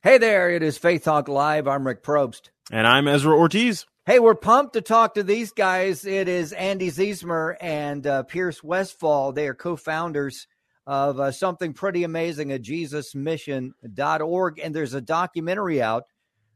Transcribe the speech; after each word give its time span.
Hey 0.00 0.18
there, 0.18 0.48
it 0.48 0.62
is 0.62 0.78
Faith 0.78 1.02
Talk 1.02 1.26
Live. 1.26 1.66
I'm 1.66 1.84
Rick 1.84 2.04
Probst. 2.04 2.50
And 2.70 2.86
I'm 2.86 3.08
Ezra 3.08 3.36
Ortiz. 3.36 3.84
Hey, 4.06 4.20
we're 4.20 4.36
pumped 4.36 4.74
to 4.74 4.80
talk 4.80 5.14
to 5.14 5.24
these 5.24 5.50
guys. 5.50 6.04
It 6.04 6.28
is 6.28 6.52
Andy 6.52 6.92
Ziesmer 6.92 7.56
and 7.60 8.06
uh, 8.06 8.22
Pierce 8.22 8.62
Westfall. 8.62 9.32
They 9.32 9.48
are 9.48 9.54
co 9.54 9.74
founders 9.74 10.46
of 10.86 11.18
uh, 11.18 11.32
something 11.32 11.72
pretty 11.72 12.04
amazing 12.04 12.52
at 12.52 12.62
JesusMission.org. 12.62 14.60
And 14.60 14.72
there's 14.72 14.94
a 14.94 15.00
documentary 15.00 15.82
out 15.82 16.04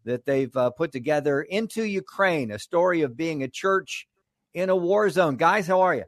that 0.04 0.24
they've 0.24 0.56
uh, 0.56 0.70
put 0.70 0.92
together 0.92 1.42
into 1.42 1.82
Ukraine, 1.82 2.52
a 2.52 2.60
story 2.60 3.02
of 3.02 3.16
being 3.16 3.42
a 3.42 3.48
church 3.48 4.06
in 4.54 4.70
a 4.70 4.76
war 4.76 5.10
zone. 5.10 5.34
Guys, 5.34 5.66
how 5.66 5.80
are 5.80 5.96
you? 5.96 6.04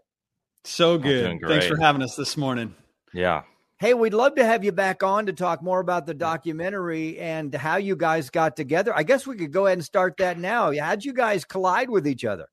So 0.62 0.98
good. 0.98 1.40
Thanks 1.44 1.66
for 1.66 1.80
having 1.80 2.00
us 2.00 2.14
this 2.14 2.36
morning. 2.36 2.76
Yeah. 3.12 3.42
Hey, 3.84 3.92
we'd 3.92 4.14
love 4.14 4.34
to 4.36 4.46
have 4.46 4.64
you 4.64 4.72
back 4.72 5.02
on 5.02 5.26
to 5.26 5.34
talk 5.34 5.62
more 5.62 5.78
about 5.78 6.06
the 6.06 6.14
documentary 6.14 7.18
and 7.18 7.54
how 7.54 7.76
you 7.76 7.96
guys 7.96 8.30
got 8.30 8.56
together. 8.56 8.96
I 8.96 9.02
guess 9.02 9.26
we 9.26 9.36
could 9.36 9.52
go 9.52 9.66
ahead 9.66 9.76
and 9.76 9.84
start 9.84 10.16
that 10.16 10.38
now. 10.38 10.72
How'd 10.74 11.04
you 11.04 11.12
guys 11.12 11.44
collide 11.44 11.90
with 11.90 12.06
each 12.06 12.24
other? 12.24 12.48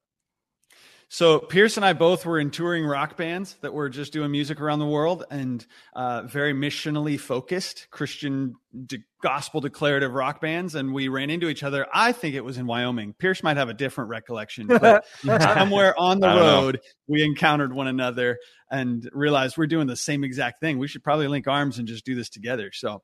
So 1.14 1.40
Pierce 1.40 1.76
and 1.76 1.86
I 1.86 1.92
both 1.92 2.26
were 2.26 2.40
in 2.40 2.52
touring 2.52 2.86
rock 2.86 3.18
bands 3.18 3.58
that 3.60 3.74
were 3.74 3.90
just 3.90 4.14
doing 4.14 4.32
music 4.32 4.62
around 4.62 4.80
the 4.80 4.86
world 4.86 5.26
and 5.30 5.64
uh, 5.92 6.22
very 6.22 6.54
missionally 6.54 7.20
focused 7.20 7.88
Christian 7.92 8.56
de- 8.86 9.04
gospel 9.22 9.60
declarative 9.60 10.14
rock 10.14 10.40
bands. 10.40 10.74
And 10.74 10.94
we 10.94 11.10
ran 11.10 11.30
into 11.30 11.50
each 11.50 11.64
other. 11.64 11.86
I 11.94 12.14
think 12.14 12.36
it 12.36 12.46
was 12.46 12.58
in 12.58 12.66
Wyoming. 12.66 13.14
Pierce 13.20 13.44
might 13.44 13.58
have 13.58 13.68
a 13.68 13.74
different 13.74 14.10
recollection, 14.10 14.68
but 14.68 15.04
somewhere 15.22 16.00
on 16.00 16.22
the 16.22 16.30
road 16.30 16.76
know. 16.76 16.82
we 17.10 17.26
encountered 17.26 17.74
one 17.74 17.88
another 17.88 18.40
and 18.72 19.10
realized 19.12 19.58
we're 19.58 19.68
doing 19.68 19.88
the 19.88 19.98
same 19.98 20.24
exact 20.24 20.62
thing. 20.62 20.80
We 20.80 20.88
should 20.88 21.04
probably 21.04 21.28
link 21.28 21.46
arms 21.46 21.78
and 21.78 21.90
just 21.90 22.06
do 22.06 22.16
this 22.16 22.30
together. 22.30 22.72
So 22.72 23.04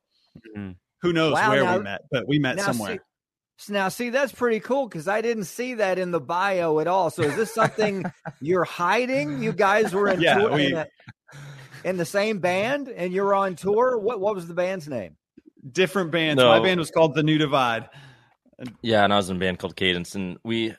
mm-hmm. 0.56 0.72
who 1.02 1.12
knows 1.12 1.34
wow, 1.34 1.50
where 1.50 1.64
now, 1.66 1.78
we 1.78 1.84
met, 1.84 2.02
but 2.10 2.26
we 2.26 2.40
met 2.40 2.62
somewhere. 2.62 2.94
See- 2.94 3.00
now, 3.70 3.90
see, 3.90 4.10
that's 4.10 4.32
pretty 4.32 4.60
cool 4.60 4.88
because 4.88 5.08
I 5.08 5.22
didn't 5.22 5.46
see 5.46 5.76
that 5.76 5.98
in 5.98 6.12
the 6.12 6.20
bio 6.20 6.80
at 6.80 6.88
all. 6.88 7.10
So, 7.10 7.24
is 7.24 7.36
this 7.36 7.54
something 7.54 8.06
you're 8.40 8.64
hiding? 8.64 9.42
You 9.42 9.52
guys 9.52 9.94
were 9.94 10.10
in, 10.10 10.22
yeah, 10.22 10.38
tour, 10.38 10.52
we, 10.52 10.68
in, 10.68 10.74
a, 10.78 10.88
in, 11.84 11.98
the 11.98 12.06
same 12.06 12.40
band 12.40 12.88
and 12.88 13.12
you're 13.12 13.34
on 13.34 13.56
tour. 13.56 13.98
What 13.98 14.20
what 14.20 14.36
was 14.36 14.48
the 14.48 14.54
band's 14.54 14.88
name? 14.88 15.18
Different 15.70 16.12
bands. 16.12 16.42
No. 16.42 16.50
My 16.50 16.60
band 16.60 16.80
was 16.80 16.92
called 16.92 17.16
The 17.16 17.24
New 17.24 17.38
Divide. 17.38 17.90
Yeah, 18.82 19.04
and 19.04 19.12
I 19.12 19.18
was 19.18 19.30
in 19.30 19.38
a 19.38 19.40
band 19.40 19.60
called 19.60 19.76
Cadence, 19.76 20.14
and 20.16 20.38
we 20.44 20.76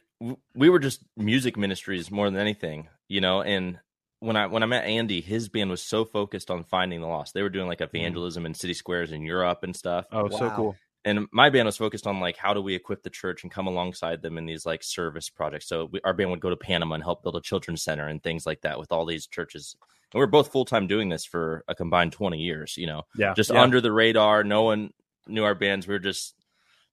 we 0.55 0.71
were 0.71 0.79
just 0.79 1.01
music 1.17 1.57
ministries 1.57 2.11
more 2.11 2.31
than 2.31 2.41
anything, 2.41 2.89
you 3.09 3.21
know. 3.21 3.43
And 3.43 3.79
when 4.21 4.37
I 4.37 4.47
when 4.47 4.63
I 4.63 4.67
met 4.67 4.85
Andy, 4.85 5.21
his 5.21 5.49
band 5.49 5.71
was 5.71 5.83
so 5.83 6.05
focused 6.05 6.49
on 6.49 6.63
finding 6.63 7.01
the 7.01 7.09
lost. 7.09 7.35
They 7.35 7.43
were 7.43 7.51
doing 7.51 7.67
like 7.67 7.81
mm. 7.81 7.89
evangelism 7.89 8.47
in 8.47 8.55
city 8.55 8.75
squares 8.75 9.11
in 9.11 9.23
Europe 9.23 9.65
and 9.65 9.75
stuff. 9.75 10.07
Oh, 10.13 10.23
wow. 10.23 10.39
so 10.39 10.51
cool 10.51 10.77
and 11.05 11.27
my 11.33 11.51
band 11.51 11.67
was 11.67 11.77
focused 11.77 12.07
on 12.07 12.21
like 12.21 12.37
how 12.37 12.53
do 12.55 12.61
we 12.61 12.75
equip 12.75 13.03
the 13.03 13.11
church 13.11 13.43
and 13.43 13.53
come 13.53 13.67
alongside 13.67 14.21
them 14.23 14.37
in 14.37 14.47
these 14.47 14.67
like 14.67 14.83
service 14.83 15.29
projects. 15.31 15.69
So 15.69 15.89
we, 15.91 16.01
our 16.05 16.13
band 16.13 16.31
would 16.31 16.41
go 16.41 16.51
to 16.51 16.57
panama 16.57 16.97
and 16.97 17.05
help 17.05 17.23
build 17.23 17.37
a 17.37 17.41
children's 17.41 17.83
center 17.83 18.07
and 18.09 18.23
things 18.23 18.47
like 18.47 18.63
that 18.63 18.79
with 18.79 18.93
all 18.93 19.07
these 19.07 19.27
churches. 19.27 19.77
And 20.13 20.19
we 20.19 20.25
are 20.25 20.29
both 20.29 20.51
full-time 20.51 20.87
doing 20.87 21.09
this 21.09 21.25
for 21.25 21.65
a 21.69 21.75
combined 21.75 22.13
20 22.13 22.39
years 22.39 22.77
you 22.77 22.87
know 22.87 23.03
yeah 23.15 23.35
just 23.35 23.51
yeah. 23.51 23.63
under 23.63 23.81
the 23.81 23.93
radar. 23.93 24.45
No 24.45 24.63
one 24.63 24.93
knew 25.27 25.45
our 25.45 25.55
bands. 25.55 25.87
We 25.87 25.95
were 25.95 25.99
just 25.99 26.35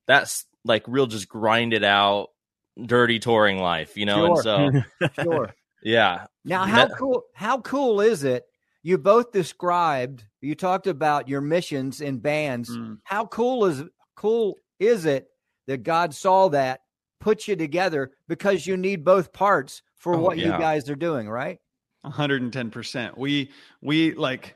that's 0.05 0.45
like 0.63 0.83
real 0.87 1.07
just 1.07 1.27
grinded 1.27 1.83
out 1.83 2.29
dirty 2.85 3.19
touring 3.19 3.57
life 3.59 3.95
you 3.95 4.05
know 4.05 4.35
sure. 4.35 4.55
and 4.57 4.85
so 4.93 5.23
sure. 5.23 5.55
Yeah. 5.83 6.25
Now 6.43 6.65
how 6.65 6.87
cool 6.87 7.23
how 7.33 7.61
cool 7.61 8.01
is 8.01 8.23
it? 8.23 8.45
You 8.83 8.99
both 8.99 9.31
described 9.31 10.25
you 10.41 10.53
talked 10.53 10.85
about 10.87 11.27
your 11.27 11.41
missions 11.41 12.01
in 12.01 12.19
bands. 12.19 12.69
Mm. 12.69 12.99
how 13.03 13.25
cool 13.25 13.65
is 13.65 13.83
cool 14.15 14.55
is 14.79 15.05
it 15.05 15.27
that 15.67 15.83
God 15.83 16.13
saw 16.13 16.49
that, 16.49 16.81
put 17.19 17.47
you 17.47 17.55
together 17.55 18.11
because 18.27 18.67
you 18.67 18.77
need 18.77 19.03
both 19.03 19.33
parts 19.33 19.81
for 19.95 20.15
oh, 20.15 20.19
what 20.19 20.37
yeah. 20.37 20.45
you 20.45 20.51
guys 20.51 20.89
are 20.89 20.95
doing, 20.95 21.29
right? 21.29 21.59
110%. 22.05 23.17
We 23.17 23.51
we 23.81 24.13
like 24.13 24.55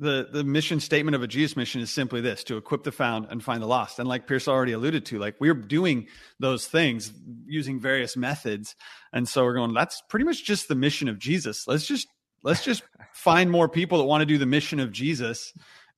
the 0.00 0.28
the 0.32 0.42
mission 0.42 0.80
statement 0.80 1.14
of 1.14 1.22
a 1.22 1.28
Jesus 1.28 1.56
mission 1.56 1.80
is 1.80 1.90
simply 1.90 2.20
this 2.20 2.42
to 2.44 2.56
equip 2.56 2.82
the 2.82 2.90
found 2.90 3.26
and 3.30 3.44
find 3.44 3.62
the 3.62 3.66
lost. 3.66 3.98
And 3.98 4.08
like 4.08 4.26
Pierce 4.26 4.48
already 4.48 4.72
alluded 4.72 5.04
to, 5.06 5.18
like 5.18 5.36
we're 5.38 5.54
doing 5.54 6.08
those 6.40 6.66
things 6.66 7.12
using 7.46 7.78
various 7.78 8.16
methods. 8.16 8.74
And 9.12 9.28
so 9.28 9.44
we're 9.44 9.54
going, 9.54 9.74
that's 9.74 10.02
pretty 10.08 10.24
much 10.24 10.44
just 10.44 10.68
the 10.68 10.74
mission 10.74 11.08
of 11.08 11.18
Jesus. 11.18 11.68
Let's 11.68 11.86
just 11.86 12.08
let's 12.42 12.64
just 12.64 12.82
find 13.12 13.50
more 13.50 13.68
people 13.68 13.98
that 13.98 14.04
want 14.04 14.22
to 14.22 14.26
do 14.26 14.38
the 14.38 14.46
mission 14.46 14.80
of 14.80 14.90
Jesus, 14.90 15.52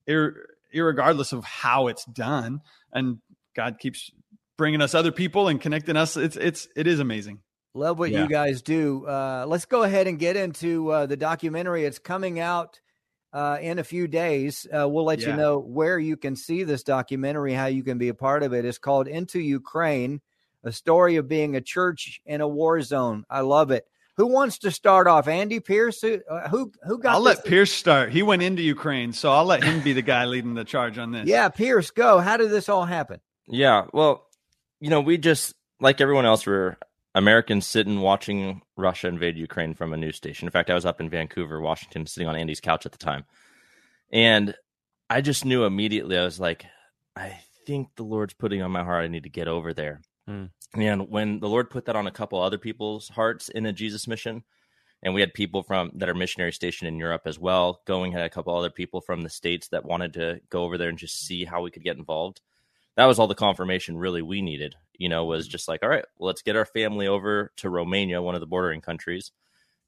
ir- 0.06 0.48
regardless 0.74 1.32
of 1.32 1.44
how 1.44 1.88
it's 1.88 2.04
done 2.04 2.60
and 2.92 3.18
God 3.54 3.78
keeps 3.78 4.10
bringing 4.56 4.80
us 4.80 4.94
other 4.94 5.12
people 5.12 5.48
and 5.48 5.60
connecting 5.60 5.96
us. 5.96 6.16
It's 6.16 6.36
it's 6.36 6.68
it 6.76 6.86
is 6.86 7.00
amazing. 7.00 7.40
Love 7.74 7.98
what 7.98 8.10
yeah. 8.10 8.22
you 8.22 8.28
guys 8.28 8.62
do. 8.62 9.06
Uh, 9.06 9.44
let's 9.48 9.64
go 9.64 9.82
ahead 9.82 10.06
and 10.06 10.18
get 10.18 10.36
into 10.36 10.90
uh, 10.90 11.06
the 11.06 11.16
documentary. 11.16 11.84
It's 11.84 11.98
coming 11.98 12.38
out 12.38 12.80
uh, 13.32 13.58
in 13.62 13.78
a 13.78 13.84
few 13.84 14.06
days. 14.06 14.66
Uh, 14.66 14.86
we'll 14.88 15.04
let 15.04 15.20
yeah. 15.20 15.30
you 15.30 15.36
know 15.36 15.58
where 15.58 15.98
you 15.98 16.16
can 16.16 16.36
see 16.36 16.64
this 16.64 16.82
documentary, 16.82 17.54
how 17.54 17.66
you 17.66 17.82
can 17.82 17.96
be 17.96 18.08
a 18.08 18.14
part 18.14 18.42
of 18.42 18.52
it. 18.52 18.64
It's 18.64 18.78
called 18.78 19.08
Into 19.08 19.40
Ukraine: 19.40 20.20
A 20.64 20.72
Story 20.72 21.16
of 21.16 21.28
Being 21.28 21.56
a 21.56 21.60
Church 21.60 22.20
in 22.26 22.40
a 22.40 22.48
War 22.48 22.80
Zone. 22.82 23.24
I 23.30 23.40
love 23.40 23.70
it. 23.70 23.86
Who 24.16 24.26
wants 24.26 24.58
to 24.58 24.70
start 24.70 25.06
off? 25.06 25.26
Andy 25.26 25.58
Pierce? 25.58 26.00
Who 26.02 26.20
uh, 26.30 26.48
who, 26.48 26.70
who 26.84 26.98
got? 26.98 27.14
I'll 27.14 27.20
let 27.20 27.44
Pierce 27.44 27.72
start. 27.72 28.12
He 28.12 28.22
went 28.22 28.42
into 28.42 28.62
Ukraine, 28.62 29.12
so 29.12 29.32
I'll 29.32 29.44
let 29.44 29.64
him 29.64 29.80
be 29.80 29.92
the 29.94 30.02
guy 30.02 30.26
leading 30.26 30.54
the 30.54 30.64
charge 30.64 30.98
on 30.98 31.12
this. 31.12 31.26
Yeah, 31.26 31.48
Pierce, 31.48 31.90
go. 31.90 32.18
How 32.18 32.36
did 32.36 32.50
this 32.50 32.68
all 32.68 32.84
happen? 32.84 33.20
Yeah, 33.48 33.86
well, 33.92 34.26
you 34.80 34.90
know, 34.90 35.00
we 35.00 35.16
just 35.16 35.54
like 35.80 36.00
everyone 36.00 36.26
else, 36.26 36.46
we're 36.46 36.76
Americans 37.14 37.66
sitting 37.66 38.00
watching 38.00 38.62
Russia 38.76 39.08
invade 39.08 39.36
Ukraine 39.36 39.74
from 39.74 39.92
a 39.92 39.96
news 39.96 40.16
station. 40.16 40.46
In 40.46 40.52
fact, 40.52 40.70
I 40.70 40.74
was 40.74 40.86
up 40.86 41.00
in 41.00 41.08
Vancouver, 41.08 41.60
Washington, 41.60 42.06
sitting 42.06 42.28
on 42.28 42.36
Andy's 42.36 42.60
couch 42.60 42.84
at 42.84 42.92
the 42.92 42.98
time, 42.98 43.24
and 44.12 44.54
I 45.08 45.22
just 45.22 45.44
knew 45.46 45.64
immediately. 45.64 46.18
I 46.18 46.24
was 46.24 46.38
like, 46.38 46.66
I 47.16 47.38
think 47.66 47.88
the 47.96 48.04
Lord's 48.04 48.34
putting 48.34 48.60
on 48.62 48.70
my 48.70 48.84
heart. 48.84 49.04
I 49.04 49.08
need 49.08 49.24
to 49.24 49.30
get 49.30 49.48
over 49.48 49.72
there. 49.72 50.02
Mm. 50.28 50.50
And 50.74 51.10
when 51.10 51.40
the 51.40 51.48
Lord 51.48 51.70
put 51.70 51.86
that 51.86 51.96
on 51.96 52.06
a 52.06 52.12
couple 52.12 52.40
other 52.40 52.58
people's 52.58 53.08
hearts 53.08 53.48
in 53.48 53.66
a 53.66 53.72
Jesus 53.72 54.06
mission, 54.06 54.44
and 55.02 55.14
we 55.14 55.20
had 55.20 55.34
people 55.34 55.62
from 55.62 55.90
that 55.96 56.08
are 56.08 56.14
missionary 56.14 56.52
stationed 56.52 56.88
in 56.88 56.98
Europe 56.98 57.22
as 57.26 57.38
well, 57.38 57.82
going 57.86 58.12
had 58.12 58.24
a 58.24 58.30
couple 58.30 58.56
other 58.56 58.70
people 58.70 59.00
from 59.00 59.22
the 59.22 59.28
states 59.28 59.68
that 59.68 59.84
wanted 59.84 60.14
to 60.14 60.40
go 60.48 60.62
over 60.62 60.78
there 60.78 60.88
and 60.88 60.98
just 60.98 61.26
see 61.26 61.44
how 61.44 61.60
we 61.60 61.70
could 61.70 61.82
get 61.82 61.96
involved. 61.96 62.40
That 62.96 63.06
was 63.06 63.18
all 63.18 63.26
the 63.26 63.34
confirmation 63.34 63.96
really 63.96 64.22
we 64.22 64.42
needed. 64.42 64.76
You 64.96 65.08
know, 65.08 65.24
was 65.24 65.48
just 65.48 65.66
like, 65.66 65.82
all 65.82 65.88
right, 65.88 66.04
well, 66.18 66.28
let's 66.28 66.42
get 66.42 66.56
our 66.56 66.66
family 66.66 67.08
over 67.08 67.50
to 67.56 67.70
Romania, 67.70 68.22
one 68.22 68.36
of 68.36 68.40
the 68.40 68.46
bordering 68.46 68.80
countries, 68.80 69.32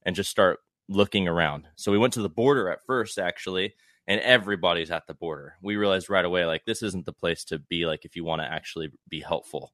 and 0.03 0.16
just 0.16 0.31
start 0.31 0.59
looking 0.89 1.28
around. 1.28 1.69
So 1.77 1.93
we 1.93 1.99
went 1.99 2.15
to 2.15 2.22
the 2.22 2.28
border 2.28 2.69
at 2.69 2.84
first, 2.84 3.19
actually, 3.19 3.75
and 4.09 4.21
everybody's 4.21 4.91
at 4.91 5.06
the 5.06 5.15
border. 5.15 5.55
We 5.62 5.77
realized 5.77 6.11
right 6.11 6.25
away, 6.25 6.45
like, 6.45 6.65
this 6.65 6.83
isn't 6.83 7.07
the 7.07 7.13
place 7.13 7.45
to 7.45 7.59
be, 7.59 7.87
like, 7.87 8.04
if 8.04 8.16
you 8.16 8.25
want 8.25 8.42
to 8.42 8.53
actually 8.53 8.91
be 9.09 9.21
helpful 9.21 9.72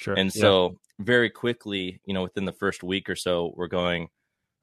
Sure. 0.00 0.14
And 0.14 0.32
so 0.32 0.70
yeah. 0.70 1.04
very 1.04 1.28
quickly, 1.28 2.00
you 2.06 2.14
know, 2.14 2.22
within 2.22 2.46
the 2.46 2.52
first 2.52 2.82
week 2.82 3.10
or 3.10 3.16
so, 3.16 3.52
we're 3.54 3.68
going, 3.68 4.08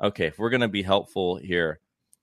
okay, 0.02 0.26
if 0.26 0.40
we're 0.40 0.50
going 0.50 0.62
to 0.62 0.68
be 0.68 0.82
helpful 0.82 1.38
here, 1.38 1.80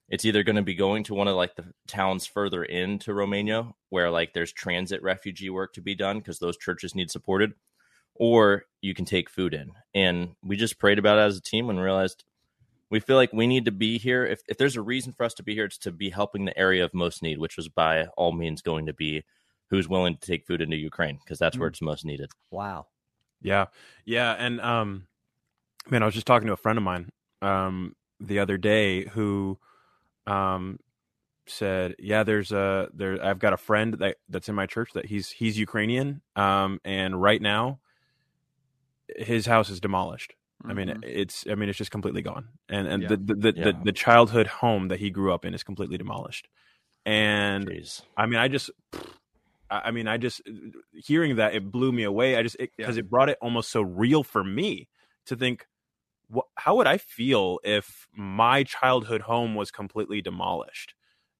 it's 0.08 0.24
either 0.24 0.42
going 0.42 0.56
to 0.56 0.62
be 0.62 0.74
going 0.74 1.04
to 1.04 1.14
one 1.14 1.28
of 1.28 1.36
like 1.36 1.54
the 1.54 1.72
towns 1.86 2.26
further 2.26 2.64
into 2.64 3.14
Romania 3.14 3.70
where 3.88 4.10
like 4.10 4.34
there's 4.34 4.52
transit 4.52 5.00
refugee 5.00 5.48
work 5.48 5.72
to 5.74 5.80
be 5.80 5.94
done 5.94 6.18
because 6.18 6.40
those 6.40 6.58
churches 6.58 6.96
need 6.96 7.08
supported, 7.08 7.52
or 8.16 8.64
you 8.80 8.94
can 8.94 9.04
take 9.04 9.30
food 9.30 9.54
in. 9.54 9.70
And 9.94 10.34
we 10.42 10.56
just 10.56 10.80
prayed 10.80 10.98
about 10.98 11.18
it 11.18 11.22
as 11.22 11.36
a 11.36 11.40
team 11.42 11.70
and 11.70 11.80
realized 11.80 12.24
we 12.90 12.98
feel 12.98 13.16
like 13.16 13.32
we 13.32 13.46
need 13.46 13.64
to 13.66 13.72
be 13.72 13.96
here. 13.96 14.26
If, 14.26 14.42
if 14.48 14.58
there's 14.58 14.76
a 14.76 14.82
reason 14.82 15.12
for 15.12 15.22
us 15.22 15.34
to 15.34 15.44
be 15.44 15.54
here, 15.54 15.66
it's 15.66 15.78
to 15.78 15.92
be 15.92 16.10
helping 16.10 16.44
the 16.44 16.58
area 16.58 16.84
of 16.84 16.92
most 16.92 17.22
need, 17.22 17.38
which 17.38 17.56
was 17.56 17.68
by 17.68 18.06
all 18.16 18.32
means 18.32 18.60
going 18.60 18.86
to 18.86 18.92
be 18.92 19.22
who's 19.70 19.88
willing 19.88 20.16
to 20.16 20.26
take 20.26 20.46
food 20.46 20.60
into 20.60 20.76
Ukraine 20.76 21.18
because 21.24 21.38
that's 21.38 21.56
mm. 21.56 21.60
where 21.60 21.68
it's 21.68 21.80
most 21.80 22.04
needed. 22.04 22.30
Wow. 22.50 22.86
Yeah. 23.44 23.66
Yeah. 24.04 24.32
And, 24.32 24.60
um, 24.60 25.06
man, 25.88 26.02
I 26.02 26.06
was 26.06 26.14
just 26.14 26.26
talking 26.26 26.48
to 26.48 26.52
a 26.52 26.56
friend 26.56 26.76
of 26.76 26.82
mine, 26.82 27.10
um, 27.42 27.94
the 28.18 28.40
other 28.40 28.56
day 28.56 29.04
who, 29.04 29.58
um, 30.26 30.80
said, 31.46 31.94
"Yeah, 31.98 32.22
there's 32.22 32.52
a 32.52 32.88
there. 32.92 33.22
I've 33.22 33.38
got 33.38 33.52
a 33.52 33.56
friend 33.56 33.94
that 33.94 34.16
that's 34.28 34.48
in 34.48 34.54
my 34.54 34.66
church 34.66 34.92
that 34.94 35.06
he's 35.06 35.30
he's 35.30 35.58
Ukrainian, 35.58 36.22
um, 36.36 36.80
and 36.84 37.20
right 37.20 37.40
now, 37.40 37.80
his 39.16 39.46
house 39.46 39.70
is 39.70 39.80
demolished. 39.80 40.34
Mm-hmm. 40.62 40.70
I 40.70 40.74
mean, 40.74 40.88
mm-hmm. 40.88 41.00
it's 41.04 41.44
I 41.50 41.54
mean 41.54 41.68
it's 41.68 41.78
just 41.78 41.90
completely 41.90 42.22
gone, 42.22 42.48
and 42.68 42.86
and 42.86 43.02
yeah. 43.02 43.08
the 43.08 43.16
the 43.16 43.34
the, 43.34 43.52
yeah. 43.56 43.64
the, 43.64 43.78
the 43.84 43.92
childhood 43.92 44.46
home 44.46 44.88
that 44.88 45.00
he 45.00 45.10
grew 45.10 45.32
up 45.32 45.44
in 45.44 45.54
is 45.54 45.62
completely 45.62 45.98
demolished, 45.98 46.48
and 47.04 47.68
Jeez. 47.68 48.02
I 48.16 48.26
mean, 48.26 48.38
I 48.38 48.48
just." 48.48 48.70
I 49.70 49.90
mean, 49.90 50.06
I 50.06 50.18
just 50.18 50.42
hearing 50.92 51.36
that 51.36 51.54
it 51.54 51.70
blew 51.70 51.92
me 51.92 52.02
away. 52.04 52.36
I 52.36 52.42
just 52.42 52.56
because 52.58 52.96
it, 52.96 53.00
yeah. 53.00 53.00
it 53.00 53.10
brought 53.10 53.28
it 53.28 53.38
almost 53.40 53.70
so 53.70 53.82
real 53.82 54.22
for 54.22 54.44
me 54.44 54.88
to 55.26 55.36
think, 55.36 55.66
what, 56.28 56.46
how 56.56 56.76
would 56.76 56.86
I 56.86 56.98
feel 56.98 57.58
if 57.64 58.06
my 58.14 58.62
childhood 58.62 59.22
home 59.22 59.54
was 59.54 59.70
completely 59.70 60.20
demolished? 60.20 60.94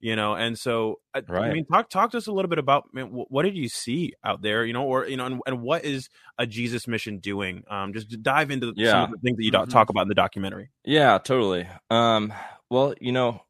you 0.05 0.15
know 0.15 0.35
and 0.35 0.59
so 0.59 1.00
right. 1.29 1.50
i 1.50 1.53
mean 1.53 1.65
talk 1.65 1.88
talk 1.88 2.11
to 2.11 2.19
us 2.19 2.26
a 2.26 2.32
little 2.32 2.49
bit 2.49 2.59
about 2.59 2.85
man, 2.93 3.06
what 3.06 3.43
did 3.43 3.56
you 3.56 3.71
see 3.71 4.12
out 4.23 4.43
there 4.43 4.65
you 4.65 4.75
know 4.75 4.85
or 4.85 5.06
you 5.06 5.17
know 5.17 5.25
and, 5.25 5.41
and 5.47 5.62
what 5.62 5.82
is 5.82 6.11
a 6.38 6.47
jesus 6.47 6.87
mission 6.87 7.19
doing 7.19 7.65
um 7.70 7.93
just 7.94 8.23
dive 8.23 8.50
into 8.50 8.73
yeah. 8.77 8.91
some 8.91 9.05
of 9.05 9.11
the 9.12 9.19
things 9.25 9.37
that 9.38 9.44
you 9.44 9.50
mm-hmm. 9.50 9.70
talk 9.70 9.88
about 9.88 10.03
in 10.03 10.09
the 10.09 10.15
documentary 10.15 10.70
yeah 10.85 11.17
totally 11.17 11.67
um 11.91 12.32
well 12.70 12.94
you 13.00 13.12
know 13.12 13.41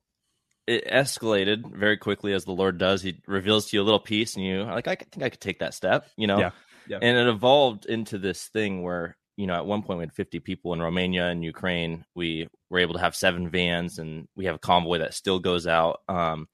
it 0.66 0.86
escalated 0.86 1.70
very 1.74 1.96
quickly 1.96 2.32
as 2.32 2.44
the 2.44 2.52
lord 2.52 2.78
does 2.78 3.02
he 3.02 3.20
reveals 3.26 3.66
to 3.66 3.76
you 3.76 3.82
a 3.82 3.84
little 3.84 4.00
piece 4.00 4.36
and 4.36 4.44
you 4.44 4.62
like 4.62 4.88
i 4.88 4.94
think 4.94 5.22
i 5.22 5.28
could 5.28 5.40
take 5.40 5.58
that 5.58 5.74
step 5.74 6.06
you 6.16 6.26
know 6.26 6.38
yeah. 6.38 6.50
Yeah. 6.88 6.98
and 7.00 7.16
it 7.16 7.26
evolved 7.26 7.86
into 7.86 8.18
this 8.18 8.48
thing 8.48 8.82
where 8.82 9.16
you 9.36 9.46
know, 9.46 9.54
at 9.54 9.66
one 9.66 9.82
point 9.82 9.98
we 9.98 10.04
had 10.04 10.12
50 10.12 10.40
people 10.40 10.72
in 10.72 10.82
Romania 10.82 11.28
and 11.28 11.44
Ukraine. 11.44 12.04
We 12.14 12.48
were 12.70 12.78
able 12.78 12.94
to 12.94 13.00
have 13.00 13.16
seven 13.16 13.50
vans, 13.50 13.98
and 13.98 14.28
we 14.36 14.44
have 14.44 14.54
a 14.56 14.60
convoy 14.60 14.98
that 14.98 15.14
still 15.14 15.40
goes 15.40 15.66
out. 15.66 16.00
Um, 16.08 16.48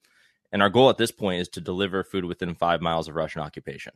and 0.51 0.61
our 0.61 0.69
goal 0.69 0.89
at 0.89 0.97
this 0.97 1.11
point 1.11 1.41
is 1.41 1.49
to 1.49 1.61
deliver 1.61 2.03
food 2.03 2.25
within 2.25 2.55
five 2.55 2.81
miles 2.81 3.07
of 3.07 3.15
Russian 3.15 3.41
occupation. 3.41 3.93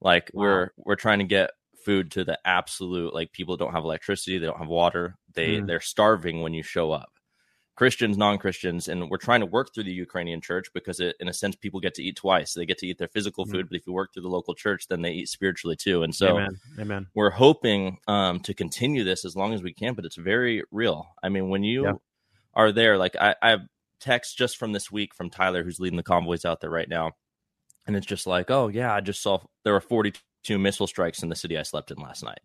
Like 0.00 0.30
wow. 0.34 0.42
we're 0.42 0.70
we're 0.76 0.96
trying 0.96 1.20
to 1.20 1.24
get 1.24 1.50
food 1.84 2.10
to 2.12 2.24
the 2.24 2.38
absolute 2.44 3.14
like 3.14 3.32
people 3.32 3.56
don't 3.56 3.72
have 3.72 3.84
electricity, 3.84 4.38
they 4.38 4.46
don't 4.46 4.58
have 4.58 4.68
water, 4.68 5.16
they 5.34 5.58
mm. 5.58 5.66
they're 5.66 5.80
starving 5.80 6.42
when 6.42 6.52
you 6.52 6.62
show 6.62 6.90
up. 6.90 7.10
Christians, 7.76 8.16
non 8.16 8.38
Christians, 8.38 8.88
and 8.88 9.10
we're 9.10 9.18
trying 9.18 9.40
to 9.40 9.46
work 9.46 9.72
through 9.72 9.84
the 9.84 9.92
Ukrainian 9.92 10.40
church 10.40 10.72
because, 10.72 10.98
it, 10.98 11.14
in 11.20 11.28
a 11.28 11.32
sense, 11.32 11.54
people 11.56 11.78
get 11.78 11.94
to 11.94 12.02
eat 12.02 12.16
twice. 12.16 12.54
They 12.54 12.64
get 12.64 12.78
to 12.78 12.86
eat 12.86 12.96
their 12.96 13.08
physical 13.08 13.44
mm. 13.44 13.50
food, 13.50 13.66
mm 13.66 13.68
but 13.68 13.76
if 13.76 13.86
you 13.86 13.92
work 13.92 14.12
through 14.12 14.22
the 14.22 14.28
local 14.28 14.54
church, 14.54 14.88
then 14.88 15.02
they 15.02 15.12
eat 15.12 15.28
spiritually 15.28 15.76
too. 15.76 16.02
And 16.02 16.14
so, 16.14 16.38
Amen. 16.38 16.60
Amen. 16.78 17.06
we're 17.14 17.30
hoping 17.30 17.98
um, 18.08 18.40
to 18.40 18.54
continue 18.54 19.04
this 19.04 19.24
as 19.24 19.36
long 19.36 19.52
as 19.52 19.62
we 19.62 19.74
can, 19.74 19.94
but 19.94 20.04
it's 20.04 20.16
very 20.16 20.62
real. 20.70 21.08
I 21.22 21.28
mean, 21.28 21.50
when 21.50 21.64
you 21.64 21.84
yeah. 21.84 21.92
are 22.54 22.72
there, 22.72 22.96
like 22.96 23.14
I, 23.16 23.34
I 23.42 23.50
have 23.50 23.60
text 24.00 24.38
just 24.38 24.56
from 24.56 24.72
this 24.72 24.90
week 24.90 25.14
from 25.14 25.30
Tyler, 25.30 25.62
who's 25.62 25.80
leading 25.80 25.98
the 25.98 26.02
convoys 26.02 26.44
out 26.44 26.60
there 26.60 26.70
right 26.70 26.88
now, 26.88 27.12
and 27.86 27.94
it's 27.94 28.06
just 28.06 28.26
like, 28.26 28.50
oh 28.50 28.68
yeah, 28.68 28.94
I 28.94 29.00
just 29.00 29.20
saw 29.20 29.40
there 29.64 29.74
were 29.74 29.80
42 29.80 30.58
missile 30.58 30.86
strikes 30.86 31.22
in 31.22 31.28
the 31.28 31.36
city 31.36 31.58
I 31.58 31.62
slept 31.62 31.90
in 31.90 31.98
last 31.98 32.24
night. 32.24 32.40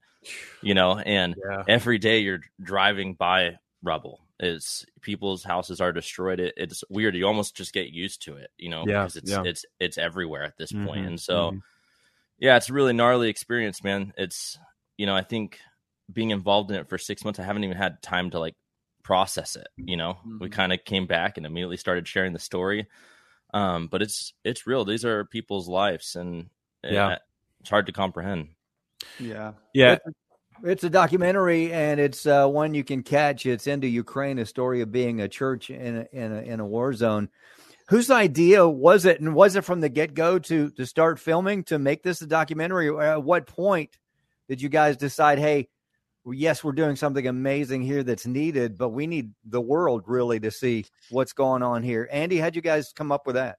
You 0.62 0.74
know, 0.74 0.98
and 0.98 1.36
yeah. 1.50 1.64
every 1.68 2.00
day 2.00 2.20
you're 2.20 2.42
driving 2.62 3.14
by 3.14 3.58
rubble 3.84 4.20
is 4.42 4.86
people's 5.02 5.44
houses 5.44 5.80
are 5.80 5.94
destroyed. 5.94 6.40
It, 6.40 6.54
it's 6.58 6.84
weird. 6.90 7.16
You 7.16 7.28
almost 7.28 7.56
just 7.56 7.74
get 7.74 7.92
used 7.92 8.24
to 8.24 8.36
it, 8.36 8.50
you 8.58 8.70
know, 8.70 8.84
yeah, 8.86 9.04
because 9.04 9.16
it's 9.18 9.32
yeah. 9.32 9.44
it's 9.46 9.66
it's 9.80 9.98
everywhere 9.98 10.44
at 10.44 10.58
this 10.58 10.72
mm-hmm, 10.72 10.88
point. 10.88 11.06
And 11.06 11.20
so, 11.20 11.52
mm-hmm. 11.52 11.58
yeah, 12.40 12.58
it's 12.58 12.70
a 12.70 12.74
really 12.74 12.94
gnarly 12.94 13.30
experience, 13.30 13.84
man. 13.84 14.14
It's 14.18 14.58
you 14.98 15.06
know, 15.06 15.16
I 15.16 15.22
think 15.22 15.60
being 16.12 16.32
involved 16.32 16.72
in 16.72 16.78
it 16.78 16.90
for 16.90 16.98
six 16.98 17.24
months, 17.24 17.40
I 17.40 17.44
haven't 17.44 17.64
even 17.64 17.78
had 17.78 18.02
time 18.02 18.32
to 18.32 18.40
like 18.40 18.56
process 19.04 19.56
it. 19.56 19.68
You 19.78 19.98
know, 19.98 20.14
mm-hmm. 20.14 20.40
we 20.40 20.50
kind 20.50 20.74
of 20.74 20.84
came 20.84 21.08
back 21.08 21.38
and 21.38 21.46
immediately 21.46 21.78
started 21.78 22.08
sharing 22.08 22.34
the 22.34 22.40
story. 22.40 22.88
Um, 23.54 23.88
but 23.88 24.02
it's 24.02 24.34
it's 24.44 24.66
real. 24.66 24.86
These 24.86 25.06
are 25.06 25.26
people's 25.26 25.68
lives, 25.68 26.16
and 26.16 26.50
yeah, 26.84 27.18
it's 27.60 27.70
hard 27.70 27.86
to 27.86 27.92
comprehend. 27.92 28.50
Yeah, 29.20 29.54
yeah. 29.74 29.94
It's 29.94 30.18
a 30.64 30.90
documentary, 30.90 31.72
and 31.72 32.00
it's 32.00 32.26
uh, 32.26 32.48
one 32.48 32.74
you 32.74 32.84
can 32.84 33.04
catch. 33.04 33.46
It's 33.46 33.68
into 33.68 33.88
Ukraine, 33.88 34.40
a 34.40 34.46
story 34.46 34.82
of 34.82 34.92
being 34.92 35.22
a 35.22 35.28
church 35.28 35.70
in 35.70 35.98
a, 35.98 36.08
in 36.12 36.32
a, 36.32 36.42
in 36.42 36.60
a 36.60 36.66
war 36.66 36.94
zone. 36.94 37.30
Whose 37.90 38.10
idea 38.10 38.68
was 38.68 39.06
it, 39.06 39.20
and 39.20 39.36
was 39.36 39.56
it 39.56 39.66
from 39.66 39.82
the 39.82 39.90
get 39.90 40.14
go 40.14 40.40
to 40.40 40.70
to 40.72 40.86
start 40.86 41.20
filming 41.20 41.64
to 41.66 41.80
make 41.80 42.04
this 42.04 42.22
a 42.22 42.28
documentary? 42.28 42.90
At 42.98 43.24
what 43.24 43.48
point 43.48 43.98
did 44.48 44.62
you 44.62 44.70
guys 44.70 44.98
decide, 44.98 45.40
hey, 45.40 45.68
yes, 46.26 46.64
we're 46.64 46.72
doing 46.72 46.96
something 46.96 47.28
amazing 47.28 47.82
here 47.82 48.04
that's 48.04 48.26
needed, 48.26 48.78
but 48.78 48.90
we 48.90 49.08
need 49.08 49.32
the 49.46 49.62
world 49.62 50.04
really 50.08 50.40
to 50.40 50.52
see 50.52 50.86
what's 51.10 51.34
going 51.34 51.64
on 51.64 51.84
here? 51.84 52.08
Andy, 52.12 52.38
how'd 52.38 52.56
you 52.56 52.62
guys 52.62 52.94
come 52.96 53.12
up 53.12 53.26
with 53.26 53.36
that? 53.36 53.58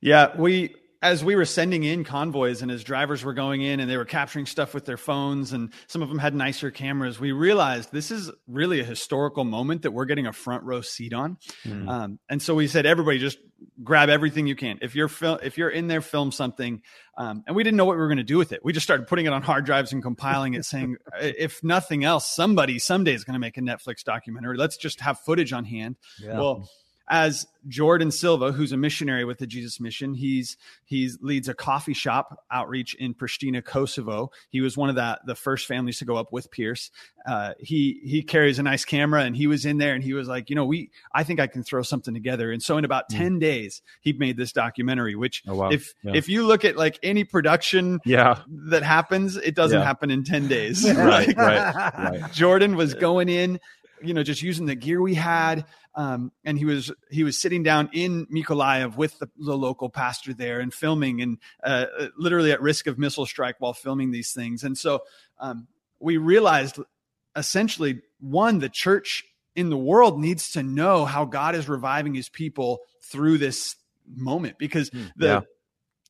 Yeah, 0.00 0.36
we 0.36 0.74
as 1.02 1.24
we 1.24 1.34
were 1.34 1.44
sending 1.44 1.82
in 1.82 2.04
convoys 2.04 2.62
and 2.62 2.70
as 2.70 2.84
drivers 2.84 3.24
were 3.24 3.34
going 3.34 3.60
in 3.60 3.80
and 3.80 3.90
they 3.90 3.96
were 3.96 4.04
capturing 4.04 4.46
stuff 4.46 4.72
with 4.72 4.84
their 4.84 4.96
phones 4.96 5.52
and 5.52 5.72
some 5.88 6.00
of 6.00 6.08
them 6.08 6.18
had 6.18 6.32
nicer 6.32 6.70
cameras, 6.70 7.18
we 7.18 7.32
realized 7.32 7.90
this 7.92 8.12
is 8.12 8.30
really 8.46 8.78
a 8.78 8.84
historical 8.84 9.42
moment 9.42 9.82
that 9.82 9.90
we're 9.90 10.04
getting 10.04 10.28
a 10.28 10.32
front 10.32 10.62
row 10.62 10.80
seat 10.80 11.12
on. 11.12 11.38
Mm. 11.66 11.88
Um, 11.88 12.18
and 12.30 12.40
so 12.40 12.54
we 12.54 12.68
said, 12.68 12.86
everybody 12.86 13.18
just 13.18 13.38
grab 13.82 14.10
everything 14.10 14.46
you 14.46 14.54
can. 14.54 14.78
If 14.80 14.94
you're 14.94 15.08
fil- 15.08 15.40
if 15.42 15.58
you're 15.58 15.70
in 15.70 15.88
there, 15.88 16.00
film 16.00 16.30
something. 16.30 16.82
Um, 17.18 17.42
and 17.48 17.56
we 17.56 17.64
didn't 17.64 17.76
know 17.76 17.84
what 17.84 17.96
we 17.96 18.00
were 18.00 18.08
going 18.08 18.18
to 18.18 18.22
do 18.22 18.38
with 18.38 18.52
it. 18.52 18.64
We 18.64 18.72
just 18.72 18.84
started 18.84 19.08
putting 19.08 19.26
it 19.26 19.32
on 19.32 19.42
hard 19.42 19.66
drives 19.66 19.92
and 19.92 20.02
compiling 20.02 20.54
it, 20.54 20.64
saying, 20.64 20.96
if 21.20 21.64
nothing 21.64 22.04
else, 22.04 22.32
somebody 22.32 22.78
someday 22.78 23.14
is 23.14 23.24
going 23.24 23.34
to 23.34 23.40
make 23.40 23.56
a 23.56 23.60
Netflix 23.60 24.04
documentary. 24.04 24.56
Let's 24.56 24.76
just 24.76 25.00
have 25.00 25.18
footage 25.18 25.52
on 25.52 25.64
hand. 25.64 25.96
Yeah. 26.22 26.38
Well 26.38 26.68
as 27.08 27.46
Jordan 27.68 28.10
Silva, 28.10 28.52
who's 28.52 28.72
a 28.72 28.76
missionary 28.76 29.24
with 29.24 29.38
the 29.38 29.46
Jesus 29.46 29.80
Mission. 29.80 30.14
He's 30.14 30.56
he 30.84 31.10
leads 31.20 31.48
a 31.48 31.54
coffee 31.54 31.94
shop 31.94 32.44
outreach 32.50 32.94
in 32.94 33.14
Pristina, 33.14 33.64
Kosovo. 33.64 34.30
He 34.50 34.60
was 34.60 34.76
one 34.76 34.88
of 34.88 34.94
the 34.94 35.18
the 35.26 35.34
first 35.34 35.66
families 35.66 35.98
to 35.98 36.04
go 36.04 36.16
up 36.16 36.32
with 36.32 36.50
Pierce. 36.50 36.90
Uh, 37.26 37.52
he 37.58 38.00
he 38.04 38.22
carries 38.22 38.58
a 38.58 38.62
nice 38.62 38.84
camera, 38.84 39.22
and 39.22 39.36
he 39.36 39.46
was 39.46 39.64
in 39.64 39.78
there, 39.78 39.94
and 39.94 40.02
he 40.02 40.12
was 40.12 40.28
like, 40.28 40.50
you 40.50 40.56
know, 40.56 40.64
we 40.64 40.90
I 41.12 41.22
think 41.24 41.40
I 41.40 41.46
can 41.46 41.62
throw 41.62 41.82
something 41.82 42.14
together. 42.14 42.50
And 42.50 42.62
so 42.62 42.78
in 42.78 42.84
about 42.84 43.08
mm. 43.10 43.18
ten 43.18 43.38
days, 43.38 43.82
he 44.00 44.12
made 44.12 44.36
this 44.36 44.52
documentary. 44.52 45.14
Which 45.14 45.42
oh, 45.46 45.54
wow. 45.54 45.70
if 45.70 45.94
yeah. 46.02 46.12
if 46.14 46.28
you 46.28 46.46
look 46.46 46.64
at 46.64 46.76
like 46.76 46.98
any 47.02 47.24
production, 47.24 48.00
yeah. 48.04 48.40
that 48.48 48.82
happens, 48.82 49.36
it 49.36 49.54
doesn't 49.54 49.78
yeah. 49.78 49.84
happen 49.84 50.10
in 50.10 50.24
ten 50.24 50.48
days. 50.48 50.84
right, 50.96 51.36
right, 51.36 51.92
right. 51.98 52.32
Jordan 52.32 52.76
was 52.76 52.94
going 52.94 53.28
in 53.28 53.60
you 54.02 54.14
know 54.14 54.22
just 54.22 54.42
using 54.42 54.66
the 54.66 54.74
gear 54.74 55.00
we 55.00 55.14
had 55.14 55.64
um, 55.94 56.32
and 56.44 56.58
he 56.58 56.64
was 56.64 56.90
he 57.10 57.22
was 57.22 57.38
sitting 57.38 57.62
down 57.62 57.90
in 57.92 58.26
Mykolaiv 58.26 58.96
with 58.96 59.18
the, 59.18 59.28
the 59.36 59.56
local 59.56 59.90
pastor 59.90 60.32
there 60.32 60.60
and 60.60 60.72
filming 60.72 61.20
and 61.20 61.38
uh, 61.62 61.86
literally 62.16 62.50
at 62.52 62.62
risk 62.62 62.86
of 62.86 62.98
missile 62.98 63.26
strike 63.26 63.56
while 63.58 63.74
filming 63.74 64.10
these 64.10 64.32
things. 64.32 64.64
And 64.64 64.76
so 64.76 65.00
um, 65.38 65.68
we 66.00 66.16
realized 66.16 66.78
essentially 67.36 68.00
one 68.20 68.58
the 68.58 68.70
church 68.70 69.24
in 69.54 69.68
the 69.68 69.76
world 69.76 70.18
needs 70.18 70.52
to 70.52 70.62
know 70.62 71.04
how 71.04 71.26
God 71.26 71.54
is 71.54 71.68
reviving 71.68 72.14
His 72.14 72.30
people 72.30 72.80
through 73.02 73.36
this 73.38 73.76
moment 74.06 74.56
because 74.58 74.88
hmm. 74.88 75.04
the 75.16 75.26
yeah 75.26 75.40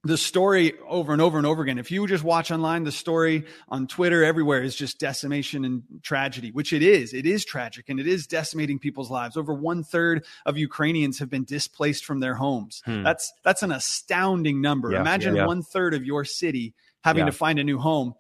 the 0.05 0.17
story 0.17 0.75
over 0.89 1.13
and 1.13 1.23
over 1.23 1.39
and 1.39 1.47
over 1.47 1.63
again. 1.63 1.79
If 1.79 1.93
you 1.93 2.07
just 2.09 2.25
watch 2.25 2.51
online, 2.51 2.83
the 2.83 2.91
story 2.91 3.45
on 3.69 3.87
Twitter, 3.87 4.25
everywhere 4.25 4.63
is 4.63 4.75
just 4.75 4.99
decimation 4.99 5.65
and 5.65 5.83
tragedy, 6.03 6.51
which 6.51 6.73
it 6.73 6.83
is. 6.83 7.15
It 7.15 7.25
is 7.25 7.45
tragic 7.45 7.89
and 7.89 8.01
it 8.01 8.09
is 8.09 8.27
decimating 8.27 8.81
people's 8.81 9.11
lives. 9.11 9.37
Over 9.37 9.55
one 9.55 9.85
third 9.85 10.25
of 10.45 10.59
Ukrainians 10.59 11.21
have 11.21 11.31
been 11.31 11.45
displaced 11.45 12.05
from 12.05 12.19
their 12.19 12.35
homes. 12.35 12.83
Hmm. 12.85 13.05
That's 13.05 13.33
that's 13.45 13.63
an 13.63 13.71
astounding 13.71 14.61
number. 14.61 14.91
Yeah, 14.91 15.01
Imagine 15.01 15.37
yeah, 15.37 15.43
yeah. 15.43 15.47
one 15.47 15.63
third 15.63 15.95
of 15.95 16.05
your 16.05 16.25
city 16.25 16.75
having 17.05 17.27
to 17.27 17.33
find 17.33 17.61
a 17.61 17.65
new 17.65 17.79
home. 17.79 18.15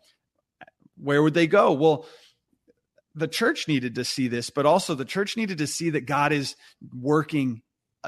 Where 0.96 1.22
would 1.22 1.34
they 1.34 1.48
go? 1.48 1.72
Well, 1.72 2.06
the 3.14 3.28
church 3.28 3.66
needed 3.66 3.96
to 3.96 4.04
see 4.04 4.28
this, 4.28 4.50
but 4.50 4.66
also 4.66 4.94
the 4.94 5.04
church 5.04 5.36
needed 5.36 5.58
to 5.58 5.66
see 5.66 5.90
that 5.90 6.02
God 6.02 6.32
is 6.32 6.54
working 6.94 7.62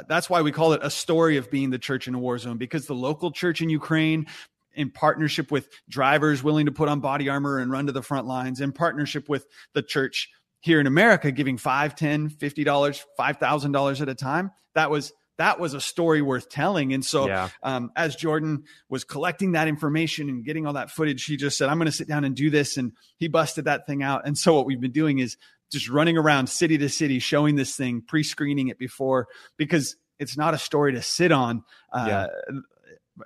that's 0.09 0.29
why 0.29 0.43
we 0.43 0.53
call 0.53 0.73
it 0.73 0.81
a 0.83 0.91
story 0.91 1.37
of 1.37 1.51
being 1.51 1.71
the 1.71 1.79
church 1.79 2.09
in 2.09 2.15
a 2.15 2.19
war 2.19 2.39
zone 2.39 2.57
because 2.57 2.87
the 2.87 2.95
local 2.95 3.31
church 3.31 3.61
in 3.61 3.69
Ukraine 3.69 4.27
in 4.75 4.91
partnership 4.91 5.51
with 5.51 5.69
drivers 5.89 6.43
willing 6.43 6.67
to 6.67 6.73
put 6.73 6.89
on 6.89 7.01
body 7.01 7.29
armor 7.29 7.59
and 7.59 7.71
run 7.71 7.87
to 7.87 7.93
the 7.93 8.03
front 8.03 8.27
lines 8.27 8.61
in 8.61 8.73
partnership 8.73 9.29
with 9.29 9.47
the 9.73 9.83
church 9.83 10.31
here 10.61 10.81
in 10.81 10.87
America 10.87 11.31
giving 11.31 11.59
5 11.59 11.95
10 11.95 12.29
50 12.31 12.65
dollars 12.65 13.05
$5000 13.19 14.01
at 14.01 14.09
a 14.09 14.15
time 14.15 14.51
that 14.75 14.91
was 14.91 15.13
that 15.37 15.59
was 15.59 15.75
a 15.75 15.81
story 15.81 16.23
worth 16.23 16.49
telling 16.49 16.93
and 16.93 17.05
so 17.05 17.27
yeah. 17.27 17.49
um, 17.63 17.91
as 17.97 18.17
jordan 18.17 18.65
was 18.89 19.05
collecting 19.05 19.53
that 19.53 19.69
information 19.69 20.29
and 20.29 20.45
getting 20.45 20.67
all 20.67 20.75
that 20.75 20.91
footage 20.91 21.25
he 21.25 21.37
just 21.37 21.59
said 21.59 21.69
i'm 21.69 21.79
going 21.79 21.87
to 21.87 21.93
sit 21.93 22.09
down 22.09 22.25
and 22.25 22.35
do 22.35 22.51
this 22.51 22.77
and 22.77 22.93
he 23.19 23.29
busted 23.29 23.65
that 23.67 23.87
thing 23.87 24.03
out 24.03 24.23
and 24.27 24.39
so 24.39 24.55
what 24.55 24.65
we've 24.65 24.81
been 24.81 24.93
doing 24.93 25.19
is 25.19 25.37
just 25.71 25.89
running 25.89 26.17
around 26.17 26.49
city 26.49 26.79
to 26.79 26.89
city 26.89 27.19
showing 27.19 27.57
this 27.57 27.77
thing, 27.77 28.03
pre-screening 28.03 28.69
it 28.69 28.79
before 28.79 29.27
because 29.57 29.97
it's 30.19 30.37
not 30.37 30.55
a 30.55 30.59
story 30.59 30.93
to 30.93 31.03
sit 31.03 31.33
on. 31.33 31.65
Uh, 31.93 32.07
yeah. 32.09 32.27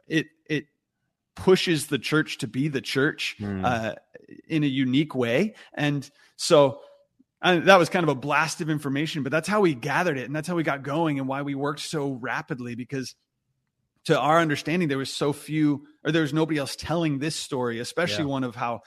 It 0.06 0.26
it 0.46 0.66
pushes 1.34 1.86
the 1.86 1.98
church 1.98 2.38
to 2.38 2.48
be 2.48 2.68
the 2.68 2.80
church 2.80 3.36
mm. 3.40 3.64
uh, 3.64 3.94
in 4.48 4.64
a 4.64 4.66
unique 4.66 5.14
way, 5.14 5.54
and 5.74 6.08
so 6.36 6.80
And 7.40 7.64
that 7.66 7.78
was 7.78 7.88
kind 7.88 8.02
of 8.02 8.08
a 8.08 8.14
blast 8.14 8.60
of 8.60 8.68
information, 8.68 9.22
but 9.22 9.30
that's 9.30 9.48
how 9.48 9.60
we 9.60 9.74
gathered 9.74 10.18
it 10.18 10.24
and 10.24 10.34
that's 10.34 10.48
how 10.48 10.56
we 10.56 10.62
got 10.62 10.82
going 10.82 11.18
and 11.18 11.28
why 11.28 11.42
we 11.42 11.54
worked 11.54 11.80
so 11.80 12.12
rapidly 12.12 12.74
because 12.74 13.14
to 14.04 14.18
our 14.18 14.40
understanding, 14.40 14.88
there 14.88 14.98
was 14.98 15.12
so 15.12 15.32
few 15.32 15.86
or 16.04 16.10
there 16.10 16.22
was 16.22 16.32
nobody 16.32 16.58
else 16.58 16.74
telling 16.74 17.18
this 17.18 17.36
story, 17.36 17.78
especially 17.78 18.24
yeah. 18.24 18.30
one 18.30 18.44
of 18.44 18.56
how 18.56 18.80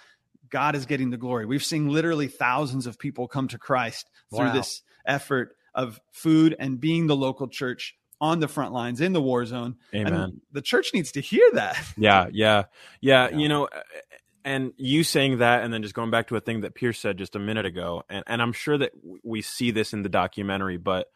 God 0.51 0.75
is 0.75 0.85
getting 0.85 1.09
the 1.09 1.17
glory. 1.17 1.45
We've 1.45 1.63
seen 1.63 1.89
literally 1.89 2.27
thousands 2.27 2.85
of 2.87 2.99
people 2.99 3.27
come 3.27 3.47
to 3.49 3.57
Christ 3.57 4.09
through 4.35 4.51
this 4.51 4.83
effort 5.05 5.55
of 5.73 5.99
food 6.11 6.55
and 6.59 6.79
being 6.79 7.07
the 7.07 7.15
local 7.15 7.47
church 7.47 7.95
on 8.19 8.39
the 8.39 8.47
front 8.47 8.71
lines 8.71 9.01
in 9.01 9.13
the 9.13 9.21
war 9.21 9.45
zone. 9.45 9.77
Amen. 9.95 10.13
And 10.13 10.41
the 10.51 10.61
church 10.61 10.91
needs 10.93 11.13
to 11.13 11.21
hear 11.21 11.49
that. 11.53 11.77
Yeah, 11.97 12.27
yeah, 12.31 12.65
yeah. 12.99 13.29
yeah. 13.29 13.37
You 13.37 13.49
know, 13.49 13.67
and 14.43 14.73
you 14.77 15.03
saying 15.03 15.39
that 15.39 15.63
and 15.63 15.73
then 15.73 15.81
just 15.81 15.93
going 15.93 16.11
back 16.11 16.27
to 16.27 16.35
a 16.35 16.39
thing 16.39 16.61
that 16.61 16.75
pierce 16.75 16.99
said 16.99 17.17
just 17.17 17.35
a 17.35 17.39
minute 17.39 17.65
ago 17.65 18.03
and, 18.09 18.23
and 18.27 18.41
i'm 18.41 18.53
sure 18.53 18.77
that 18.77 18.91
we 19.23 19.41
see 19.41 19.71
this 19.71 19.93
in 19.93 20.01
the 20.01 20.09
documentary 20.09 20.77
but 20.77 21.07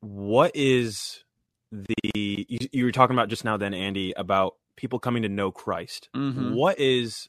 what 0.00 0.52
is 0.54 1.24
the 1.72 1.86
you, 2.14 2.58
you 2.72 2.84
were 2.84 2.92
talking 2.92 3.16
about 3.16 3.28
just 3.28 3.44
now 3.44 3.56
then 3.56 3.74
andy 3.74 4.12
about 4.16 4.54
people 4.76 4.98
coming 4.98 5.22
to 5.22 5.28
know 5.28 5.50
christ 5.50 6.08
mm-hmm. 6.14 6.54
what 6.54 6.78
is 6.78 7.28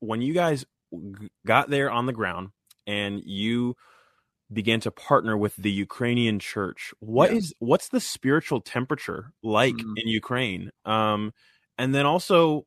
when 0.00 0.22
you 0.22 0.34
guys 0.34 0.64
got 1.46 1.70
there 1.70 1.90
on 1.90 2.06
the 2.06 2.12
ground 2.12 2.50
and 2.86 3.22
you 3.24 3.74
began 4.52 4.80
to 4.80 4.90
partner 4.90 5.36
with 5.36 5.56
the 5.56 5.70
ukrainian 5.70 6.38
church 6.38 6.92
What 7.00 7.30
yeah. 7.30 7.38
is 7.38 7.54
what's 7.58 7.88
the 7.88 8.00
spiritual 8.00 8.60
temperature 8.60 9.32
like 9.42 9.74
mm-hmm. 9.74 9.94
in 9.96 10.08
ukraine 10.08 10.70
um 10.84 11.32
and 11.78 11.94
then 11.94 12.06
also 12.06 12.66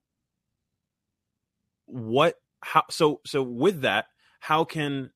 what 1.86 2.36
how 2.64 2.84
so 2.90 3.22
so 3.26 3.42
with 3.42 3.82
that 3.82 4.06
how 4.40 4.64
can 4.64 5.12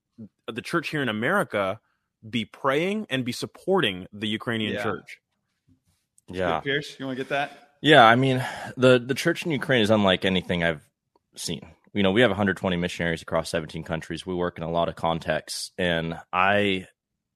the 0.48 0.62
church 0.62 0.90
here 0.90 1.02
in 1.02 1.10
america 1.10 1.80
be 2.28 2.46
praying 2.46 3.08
and 3.10 3.26
be 3.26 3.32
supporting 3.32 4.08
the 4.14 4.28
ukrainian 4.28 4.74
yeah. 4.74 4.84
church 4.84 5.20
yeah 6.30 6.60
pierce 6.60 6.96
you 7.00 7.06
want 7.06 7.18
to 7.18 7.24
get 7.24 7.30
that 7.30 7.71
yeah 7.82 8.06
i 8.06 8.16
mean 8.16 8.44
the 8.78 9.00
the 9.00 9.16
church 9.16 9.46
in 9.46 9.52
ukraine 9.52 9.82
is 9.82 9.90
unlike 9.90 10.26
anything 10.26 10.64
i've 10.64 10.82
seen. 11.36 11.68
You 11.94 12.04
know 12.04 12.12
we 12.12 12.22
have 12.22 12.30
120 12.30 12.78
missionaries 12.78 13.22
across 13.22 13.50
17 13.50 13.84
countries. 13.84 14.26
We 14.26 14.34
work 14.34 14.58
in 14.58 14.64
a 14.64 14.72
lot 14.72 14.90
of 14.90 14.96
contexts 14.96 15.72
and 15.78 16.18
i 16.32 16.88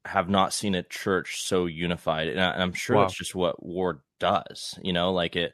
have 0.06 0.30
not 0.30 0.54
seen 0.54 0.76
a 0.76 0.84
church 0.84 1.42
so 1.42 1.66
unified 1.66 2.28
and, 2.28 2.40
I, 2.40 2.62
am 2.62 2.74
sure 2.74 2.96
wow. 2.96 3.02
that's 3.04 3.18
just 3.18 3.36
what 3.36 3.64
war 3.64 4.04
does 4.20 4.78
you 4.82 4.94
know? 4.94 5.12
Like 5.12 5.36
it 5.36 5.54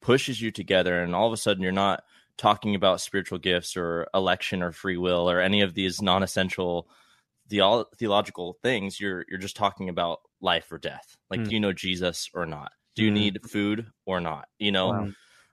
pushes 0.00 0.40
you 0.40 0.50
together 0.50 1.02
and 1.02 1.14
all 1.14 1.26
of 1.26 1.32
a 1.32 1.36
sudden 1.36 1.62
you're 1.62 1.72
not 1.72 2.02
talking 2.38 2.74
about 2.74 3.00
spiritual 3.00 3.38
gifts 3.38 3.76
or 3.76 4.08
election 4.14 4.62
or 4.62 4.72
free 4.72 4.96
will 4.96 5.30
or 5.30 5.40
any 5.40 5.60
of 5.60 5.74
these 5.74 6.00
non-essential 6.00 6.88
the- 7.48 7.86
theological 7.98 8.56
things. 8.62 8.98
You're 8.98 9.24
you're 9.28 9.38
just 9.38 9.56
talking 9.56 9.88
about 9.88 10.20
life 10.40 10.72
or 10.72 10.78
death. 10.78 11.16
Like 11.28 11.40
mm. 11.40 11.48
do 11.48 11.54
you 11.54 11.60
know 11.60 11.72
jesus 11.72 12.30
or 12.34 12.46
not 12.46 12.72
do 13.00 13.06
you 13.06 13.10
mm. 13.10 13.14
need 13.14 13.38
food 13.50 13.86
or 14.06 14.20
not 14.20 14.46
you 14.58 14.72
know 14.72 14.88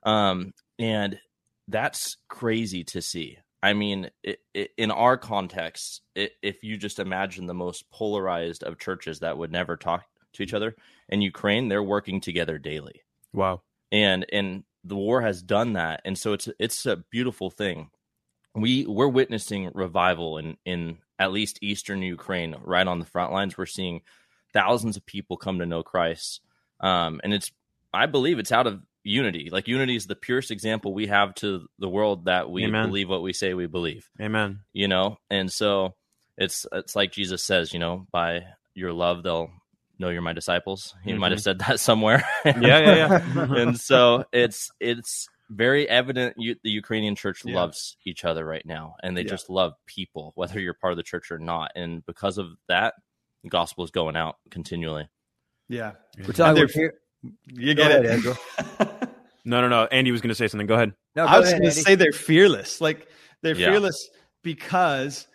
wow. 0.06 0.30
um 0.30 0.54
and 0.80 1.20
that's 1.68 2.18
crazy 2.28 2.84
to 2.84 3.02
see 3.02 3.38
i 3.64 3.74
mean 3.74 4.10
it, 4.24 4.40
it, 4.54 4.72
in 4.78 4.92
our 4.92 5.18
context 5.18 6.02
it, 6.16 6.34
if 6.42 6.64
you 6.64 6.78
just 6.78 7.00
imagine 7.00 7.48
the 7.48 7.54
most 7.54 7.90
polarized 7.92 8.64
of 8.64 8.80
churches 8.80 9.20
that 9.20 9.38
would 9.38 9.52
never 9.52 9.76
talk 9.76 10.04
to 10.34 10.44
each 10.44 10.54
other 10.54 10.76
in 11.10 11.22
ukraine 11.22 11.68
they're 11.68 11.84
working 11.84 12.22
together 12.22 12.58
daily 12.58 13.02
wow 13.34 13.62
and 13.92 14.26
and 14.32 14.64
the 14.88 14.96
war 14.96 15.22
has 15.22 15.42
done 15.42 15.74
that, 15.74 16.02
and 16.06 16.18
so 16.18 16.34
it's 16.34 16.50
it's 16.60 16.86
a 16.86 16.98
beautiful 17.12 17.50
thing. 17.50 17.90
We 18.56 18.86
we're 18.86 19.08
witnessing 19.08 19.70
revival 19.74 20.38
in 20.38 20.58
in 20.66 21.00
at 21.20 21.32
least 21.32 21.60
eastern 21.62 22.02
Ukraine, 22.02 22.56
right 22.64 22.88
on 22.88 23.00
the 23.00 23.06
front 23.06 23.32
lines. 23.32 23.58
We're 23.58 23.66
seeing 23.66 24.02
thousands 24.54 24.98
of 24.98 25.06
people 25.06 25.38
come 25.38 25.60
to 25.60 25.66
know 25.66 25.84
Christ, 25.84 26.42
um, 26.80 27.22
and 27.24 27.34
it's 27.34 27.52
I 27.94 28.06
believe 28.06 28.40
it's 28.40 28.52
out 28.52 28.68
of 28.68 28.82
unity. 29.04 29.50
Like 29.52 29.68
unity 29.68 29.96
is 29.96 30.08
the 30.08 30.16
purest 30.16 30.52
example 30.52 30.94
we 30.94 31.08
have 31.08 31.34
to 31.36 31.68
the 31.80 31.90
world 31.90 32.26
that 32.26 32.50
we 32.50 32.66
Amen. 32.66 32.88
believe 32.88 33.10
what 33.10 33.22
we 33.22 33.34
say 33.34 33.54
we 33.54 33.68
believe. 33.68 34.10
Amen. 34.22 34.62
You 34.74 34.88
know, 34.88 35.18
and 35.30 35.52
so 35.52 35.96
it's 36.38 36.66
it's 36.72 36.96
like 36.96 37.12
Jesus 37.12 37.44
says, 37.44 37.74
you 37.74 37.80
know, 37.80 38.06
by 38.12 38.42
your 38.74 38.94
love 38.94 39.24
they'll 39.24 39.50
know 40.00 40.10
you're 40.10 40.22
my 40.22 40.34
disciples. 40.34 40.94
He 41.04 41.12
mm-hmm. 41.12 41.20
might 41.20 41.32
have 41.32 41.40
mm-hmm. 41.40 41.44
said 41.44 41.60
that 41.60 41.80
somewhere. 41.80 42.28
yeah, 42.46 42.60
yeah, 42.60 42.96
yeah. 42.96 43.48
and 43.58 43.80
so 43.80 44.26
it's 44.32 44.70
it's 44.80 45.28
very 45.50 45.88
evident 45.88 46.36
you, 46.38 46.56
the 46.64 46.70
Ukrainian 46.70 47.16
church 47.16 47.44
yeah. 47.46 47.56
loves 47.56 47.98
each 48.06 48.26
other 48.26 48.46
right 48.46 48.66
now, 48.66 48.96
and 49.02 49.16
they 49.16 49.22
yeah. 49.22 49.30
just 49.30 49.50
love 49.50 49.74
people, 49.86 50.34
whether 50.36 50.60
you're 50.60 50.74
part 50.74 50.94
of 50.94 50.98
the 50.98 51.04
church 51.04 51.32
or 51.32 51.40
not. 51.40 51.72
And 51.76 52.06
because 52.06 52.38
of 52.38 52.48
that, 52.68 52.96
the 53.44 53.50
gospel 53.50 53.84
is 53.84 53.92
going 53.92 54.16
out 54.16 54.36
continually. 54.52 55.08
Yeah, 55.70 55.94
we're 56.18 56.34
talking. 56.34 56.64
about 56.64 56.94
you 57.54 57.74
get 57.74 57.92
it, 57.92 58.06
Andrew. 58.06 58.36
no, 59.46 59.62
no, 59.62 59.68
no. 59.68 59.86
Andy 59.86 60.12
was 60.12 60.22
going 60.22 60.30
to 60.30 60.36
say 60.36 60.48
something. 60.48 60.68
Go 60.68 60.76
ahead. 60.76 60.94
No, 61.16 61.26
go 61.26 61.34
I 61.34 61.40
was 61.40 61.50
going 61.50 61.64
to 61.64 61.72
say 61.72 61.96
they're 61.96 62.12
fearless. 62.12 62.80
Like 62.80 63.08
they're 63.42 63.56
yeah. 63.56 63.72
fearless 63.72 64.10
because 64.44 65.28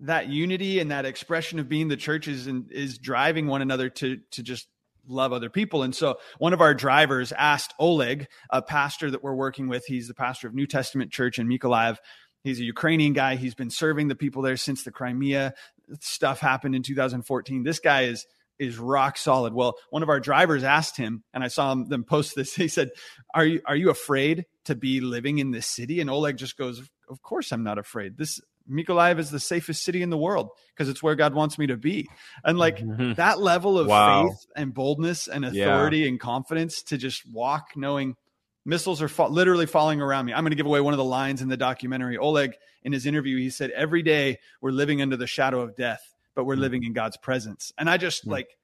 that 0.00 0.28
unity 0.28 0.80
and 0.80 0.90
that 0.90 1.04
expression 1.04 1.58
of 1.58 1.68
being 1.68 1.88
the 1.88 1.96
church 1.96 2.28
is 2.28 2.48
is 2.70 2.98
driving 2.98 3.46
one 3.46 3.62
another 3.62 3.88
to 3.90 4.18
to 4.32 4.42
just 4.42 4.68
love 5.08 5.32
other 5.32 5.50
people. 5.50 5.82
And 5.82 5.94
so 5.94 6.16
one 6.38 6.52
of 6.52 6.60
our 6.60 6.74
drivers 6.74 7.32
asked 7.32 7.74
Oleg, 7.78 8.26
a 8.50 8.60
pastor 8.60 9.10
that 9.10 9.22
we're 9.22 9.34
working 9.34 9.68
with, 9.68 9.84
he's 9.86 10.08
the 10.08 10.14
pastor 10.14 10.48
of 10.48 10.54
New 10.54 10.66
Testament 10.66 11.12
Church 11.12 11.38
in 11.38 11.46
Mykolaiv. 11.48 11.98
He's 12.42 12.60
a 12.60 12.64
Ukrainian 12.64 13.12
guy. 13.12 13.36
He's 13.36 13.54
been 13.54 13.70
serving 13.70 14.08
the 14.08 14.14
people 14.14 14.42
there 14.42 14.56
since 14.56 14.84
the 14.84 14.92
Crimea 14.92 15.54
stuff 16.00 16.40
happened 16.40 16.74
in 16.74 16.82
2014. 16.82 17.62
This 17.62 17.80
guy 17.80 18.02
is 18.02 18.26
is 18.58 18.78
rock 18.78 19.18
solid. 19.18 19.52
Well, 19.52 19.74
one 19.90 20.02
of 20.02 20.08
our 20.08 20.20
drivers 20.20 20.64
asked 20.64 20.96
him, 20.96 21.22
and 21.34 21.44
I 21.44 21.48
saw 21.48 21.74
them 21.74 22.04
post 22.04 22.34
this. 22.34 22.54
He 22.56 22.68
said, 22.68 22.90
"Are 23.34 23.44
you 23.44 23.60
are 23.66 23.76
you 23.76 23.90
afraid 23.90 24.46
to 24.64 24.74
be 24.74 25.00
living 25.00 25.38
in 25.38 25.50
this 25.50 25.66
city?" 25.66 26.00
And 26.00 26.10
Oleg 26.10 26.36
just 26.36 26.56
goes, 26.56 26.82
"Of 27.08 27.22
course 27.22 27.52
I'm 27.52 27.62
not 27.62 27.78
afraid. 27.78 28.16
This 28.16 28.40
Mykolaiv 28.70 29.18
is 29.18 29.30
the 29.30 29.40
safest 29.40 29.84
city 29.84 30.02
in 30.02 30.10
the 30.10 30.18
world 30.18 30.50
because 30.74 30.88
it's 30.88 31.02
where 31.02 31.14
God 31.14 31.34
wants 31.34 31.58
me 31.58 31.68
to 31.68 31.76
be. 31.76 32.08
And 32.44 32.58
like 32.58 32.78
mm-hmm. 32.78 33.14
that 33.14 33.40
level 33.40 33.78
of 33.78 33.86
wow. 33.86 34.26
faith 34.26 34.46
and 34.56 34.74
boldness 34.74 35.28
and 35.28 35.44
authority 35.44 35.98
yeah. 35.98 36.08
and 36.08 36.20
confidence 36.20 36.82
to 36.84 36.96
just 36.96 37.22
walk 37.30 37.68
knowing 37.76 38.16
missiles 38.64 39.00
are 39.00 39.08
fa- 39.08 39.28
literally 39.28 39.66
falling 39.66 40.00
around 40.00 40.26
me. 40.26 40.34
I'm 40.34 40.42
going 40.42 40.50
to 40.50 40.56
give 40.56 40.66
away 40.66 40.80
one 40.80 40.92
of 40.92 40.98
the 40.98 41.04
lines 41.04 41.40
in 41.40 41.48
the 41.48 41.56
documentary. 41.56 42.18
Oleg, 42.18 42.54
in 42.82 42.92
his 42.92 43.06
interview, 43.06 43.38
he 43.38 43.50
said, 43.50 43.70
Every 43.70 44.02
day 44.02 44.38
we're 44.60 44.72
living 44.72 45.00
under 45.00 45.16
the 45.16 45.26
shadow 45.26 45.60
of 45.60 45.76
death, 45.76 46.00
but 46.36 46.44
we're 46.44 46.54
mm-hmm. 46.54 46.62
living 46.62 46.84
in 46.84 46.92
God's 46.92 47.16
presence. 47.16 47.72
And 47.76 47.90
I 47.90 47.96
just 47.96 48.22
mm-hmm. 48.22 48.32
like, 48.32 48.56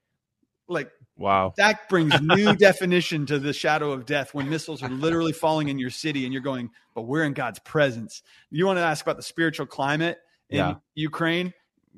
like 0.69 0.91
wow 1.17 1.52
that 1.57 1.88
brings 1.88 2.19
new 2.21 2.55
definition 2.57 3.26
to 3.26 3.38
the 3.38 3.52
shadow 3.52 3.93
of 3.93 4.07
death 4.07 4.33
when 4.33 4.49
missiles 4.49 4.83
are 4.83 4.88
literally 4.88 5.33
falling 5.33 5.69
in 5.69 5.79
your 5.79 5.91
city 5.91 6.25
and 6.25 6.33
you're 6.33 6.43
going 6.43 6.71
but 6.95 7.02
we're 7.02 7.25
in 7.25 7.33
god's 7.33 7.59
presence 7.61 8.23
you 8.50 8.64
want 8.64 8.79
to 8.79 8.83
ask 8.83 9.05
about 9.05 9.17
the 9.17 9.23
spiritual 9.23 9.67
climate 9.67 10.19
in 10.49 10.59
yeah. 10.59 10.75
ukraine 10.95 11.52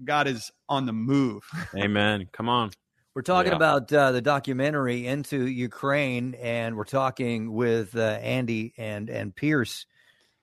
god 0.05 0.27
is 0.27 0.51
on 0.69 0.87
the 0.87 0.93
move 0.93 1.45
amen 1.77 2.27
come 2.33 2.49
on 2.49 2.71
we're 3.15 3.23
talking 3.23 3.53
yeah. 3.53 3.57
about 3.57 3.93
uh, 3.93 4.11
the 4.11 4.23
documentary 4.23 5.07
into 5.07 5.47
ukraine 5.47 6.35
and 6.35 6.77
we're 6.77 6.85
talking 6.85 7.53
with 7.53 7.95
uh, 7.97 8.01
andy 8.01 8.73
and 8.77 9.09
and 9.09 9.37
pierce 9.37 9.87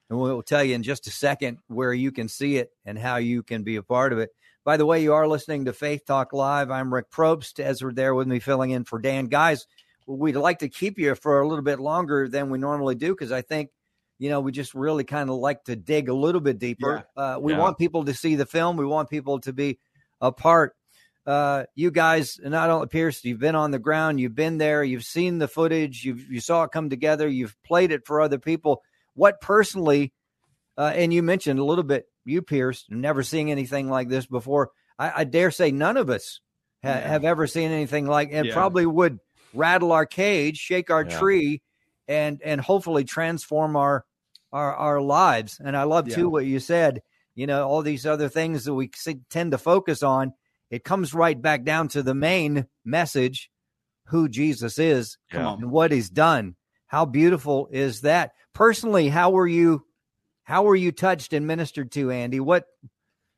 and 0.09 0.19
we'll 0.19 0.41
tell 0.41 0.63
you 0.63 0.75
in 0.75 0.83
just 0.83 1.07
a 1.07 1.11
second 1.11 1.57
where 1.67 1.93
you 1.93 2.11
can 2.11 2.27
see 2.27 2.57
it 2.57 2.71
and 2.85 2.97
how 2.97 3.17
you 3.17 3.43
can 3.43 3.63
be 3.63 3.77
a 3.77 3.83
part 3.83 4.13
of 4.13 4.19
it 4.19 4.29
by 4.63 4.77
the 4.77 4.85
way, 4.85 5.01
you 5.01 5.13
are 5.13 5.27
listening 5.27 5.65
to 5.65 5.73
Faith 5.73 6.05
Talk 6.05 6.33
Live. 6.33 6.69
I'm 6.69 6.93
Rick 6.93 7.09
Probst. 7.09 7.59
Ezra 7.59 7.93
there 7.93 8.13
with 8.13 8.27
me 8.27 8.39
filling 8.39 8.71
in 8.71 8.83
for 8.83 8.99
Dan. 8.99 9.25
Guys, 9.25 9.65
we'd 10.05 10.35
like 10.35 10.59
to 10.59 10.69
keep 10.69 10.99
you 10.99 11.15
for 11.15 11.41
a 11.41 11.47
little 11.47 11.63
bit 11.63 11.79
longer 11.79 12.27
than 12.27 12.49
we 12.49 12.59
normally 12.59 12.95
do 12.95 13.13
because 13.13 13.31
I 13.31 13.41
think, 13.41 13.71
you 14.19 14.29
know, 14.29 14.39
we 14.39 14.51
just 14.51 14.75
really 14.75 15.03
kind 15.03 15.29
of 15.29 15.37
like 15.37 15.63
to 15.63 15.75
dig 15.75 16.09
a 16.09 16.13
little 16.13 16.41
bit 16.41 16.59
deeper. 16.59 17.07
Yeah. 17.17 17.23
Uh, 17.23 17.39
we 17.39 17.53
yeah. 17.53 17.59
want 17.59 17.79
people 17.79 18.05
to 18.05 18.13
see 18.13 18.35
the 18.35 18.45
film. 18.45 18.77
We 18.77 18.85
want 18.85 19.09
people 19.09 19.39
to 19.41 19.53
be 19.53 19.79
a 20.19 20.31
part. 20.31 20.75
Uh, 21.25 21.63
you 21.75 21.89
guys, 21.89 22.39
not 22.43 22.69
only 22.69 22.87
Pierce, 22.87 23.23
you've 23.23 23.39
been 23.39 23.55
on 23.55 23.71
the 23.71 23.79
ground, 23.79 24.19
you've 24.19 24.35
been 24.35 24.57
there, 24.57 24.83
you've 24.83 25.05
seen 25.05 25.37
the 25.37 25.47
footage, 25.47 26.03
you 26.03 26.15
you 26.15 26.39
saw 26.39 26.63
it 26.63 26.71
come 26.71 26.89
together, 26.89 27.27
you've 27.27 27.55
played 27.63 27.91
it 27.91 28.07
for 28.07 28.21
other 28.21 28.39
people. 28.39 28.81
What 29.13 29.39
personally, 29.39 30.13
uh, 30.77 30.91
and 30.95 31.13
you 31.13 31.23
mentioned 31.23 31.59
a 31.59 31.63
little 31.63 31.83
bit 31.83 32.05
you, 32.25 32.41
Pierce, 32.41 32.85
never 32.89 33.23
seeing 33.23 33.51
anything 33.51 33.89
like 33.89 34.09
this 34.09 34.25
before. 34.25 34.71
I, 34.97 35.11
I 35.17 35.23
dare 35.23 35.51
say 35.51 35.71
none 35.71 35.97
of 35.97 36.09
us 36.09 36.39
ha- 36.83 36.89
yeah. 36.89 37.07
have 37.07 37.25
ever 37.25 37.47
seen 37.47 37.71
anything 37.71 38.05
like 38.05 38.29
it. 38.31 38.45
Yeah. 38.45 38.53
Probably 38.53 38.85
would 38.85 39.19
rattle 39.53 39.91
our 39.91 40.05
cage, 40.05 40.57
shake 40.57 40.89
our 40.91 41.03
yeah. 41.03 41.19
tree, 41.19 41.61
and 42.07 42.41
and 42.43 42.61
hopefully 42.61 43.03
transform 43.03 43.75
our 43.75 44.05
our 44.51 44.75
our 44.75 45.01
lives. 45.01 45.59
And 45.63 45.75
I 45.75 45.83
love 45.83 46.07
too 46.09 46.29
what 46.29 46.45
you 46.45 46.59
said. 46.59 47.01
You 47.33 47.47
know, 47.47 47.67
all 47.67 47.81
these 47.81 48.05
other 48.05 48.29
things 48.29 48.65
that 48.65 48.73
we 48.73 48.91
tend 49.29 49.51
to 49.51 49.57
focus 49.57 50.03
on. 50.03 50.33
It 50.69 50.83
comes 50.85 51.13
right 51.13 51.39
back 51.39 51.63
down 51.63 51.89
to 51.89 52.03
the 52.03 52.13
main 52.13 52.67
message: 52.85 53.49
who 54.07 54.29
Jesus 54.29 54.79
is 54.79 55.17
and 55.31 55.71
what 55.71 55.91
He's 55.91 56.09
done. 56.09 56.55
How 56.87 57.05
beautiful 57.05 57.69
is 57.71 58.01
that? 58.01 58.31
Personally, 58.53 59.07
how 59.07 59.31
were 59.31 59.47
you 59.47 59.85
how 60.43 60.63
were 60.63 60.75
you 60.75 60.91
touched 60.91 61.33
and 61.33 61.47
ministered 61.47 61.91
to, 61.93 62.11
Andy? 62.11 62.39
What 62.39 62.65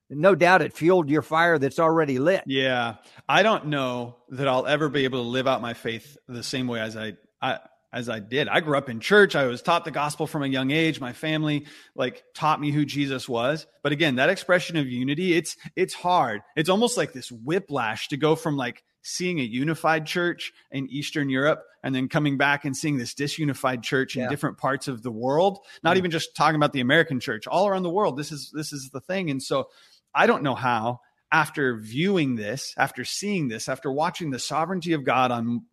no 0.10 0.36
doubt 0.36 0.62
it 0.62 0.74
fueled 0.74 1.10
your 1.10 1.22
fire 1.22 1.58
that's 1.58 1.80
already 1.80 2.20
lit. 2.20 2.44
Yeah. 2.46 2.96
I 3.28 3.44
don't 3.44 3.68
know 3.68 4.18
that 4.30 4.48
I'll 4.48 4.68
ever 4.68 4.90
be 4.90 5.06
able 5.06 5.24
to 5.24 5.28
live 5.28 5.48
out 5.48 5.62
my 5.62 5.74
faith 5.74 6.18
the 6.28 6.44
same 6.44 6.68
way 6.68 6.80
as 6.80 6.96
I, 6.96 7.14
I 7.42 7.60
as 7.92 8.10
I 8.10 8.20
did. 8.20 8.48
I 8.48 8.60
grew 8.60 8.78
up 8.78 8.90
in 8.90 9.00
church. 9.00 9.36
I 9.36 9.46
was 9.46 9.62
taught 9.62 9.86
the 9.86 9.92
gospel 9.92 10.26
from 10.26 10.42
a 10.44 10.48
young 10.48 10.72
age. 10.72 11.00
My 11.00 11.14
family 11.14 11.68
like 11.96 12.24
taught 12.34 12.60
me 12.60 12.72
who 12.72 12.86
Jesus 12.86 13.30
was. 13.30 13.68
But 13.84 13.92
again, 13.92 14.16
that 14.16 14.30
expression 14.30 14.78
of 14.78 14.88
unity, 14.88 15.34
it's 15.34 15.56
it's 15.76 15.94
hard. 15.94 16.42
It's 16.56 16.70
almost 16.70 16.98
like 16.98 17.14
this 17.14 17.32
whiplash 17.32 18.08
to 18.08 18.18
go 18.18 18.36
from 18.36 18.58
like 18.58 18.84
seeing 19.04 19.40
a 19.40 19.44
unified 19.44 20.06
church 20.06 20.52
in 20.72 20.88
Eastern 20.90 21.30
Europe 21.30 21.64
and 21.84 21.94
then 21.94 22.08
coming 22.08 22.38
back 22.38 22.66
and 22.66 22.76
seeing 22.76 22.98
this 22.98 23.14
disunified 23.14 23.84
church 23.84 24.16
in 24.16 24.30
different 24.30 24.58
parts 24.58 24.88
of 24.88 25.04
the 25.04 25.12
world. 25.12 25.60
Not 25.84 25.98
even 25.98 26.10
just 26.10 26.36
talking 26.36 26.56
about 26.56 26.74
the 26.74 26.80
American 26.80 27.20
church, 27.20 27.46
all 27.46 27.68
around 27.68 27.84
the 27.84 27.90
world. 27.90 28.18
This 28.18 28.32
is 28.32 28.52
this 28.52 28.74
is 28.74 28.90
the 28.90 29.02
thing. 29.02 29.30
And 29.30 29.44
so 29.44 29.70
I 30.16 30.26
don't 30.26 30.42
know 30.42 30.56
how 30.56 31.02
after 31.32 31.78
viewing 31.78 32.36
this, 32.36 32.74
after 32.78 33.04
seeing 33.04 33.50
this, 33.50 33.68
after 33.68 33.92
watching 33.92 34.32
the 34.32 34.40
sovereignty 34.40 34.94
of 34.94 35.04
God 35.04 35.32
on 35.32 35.66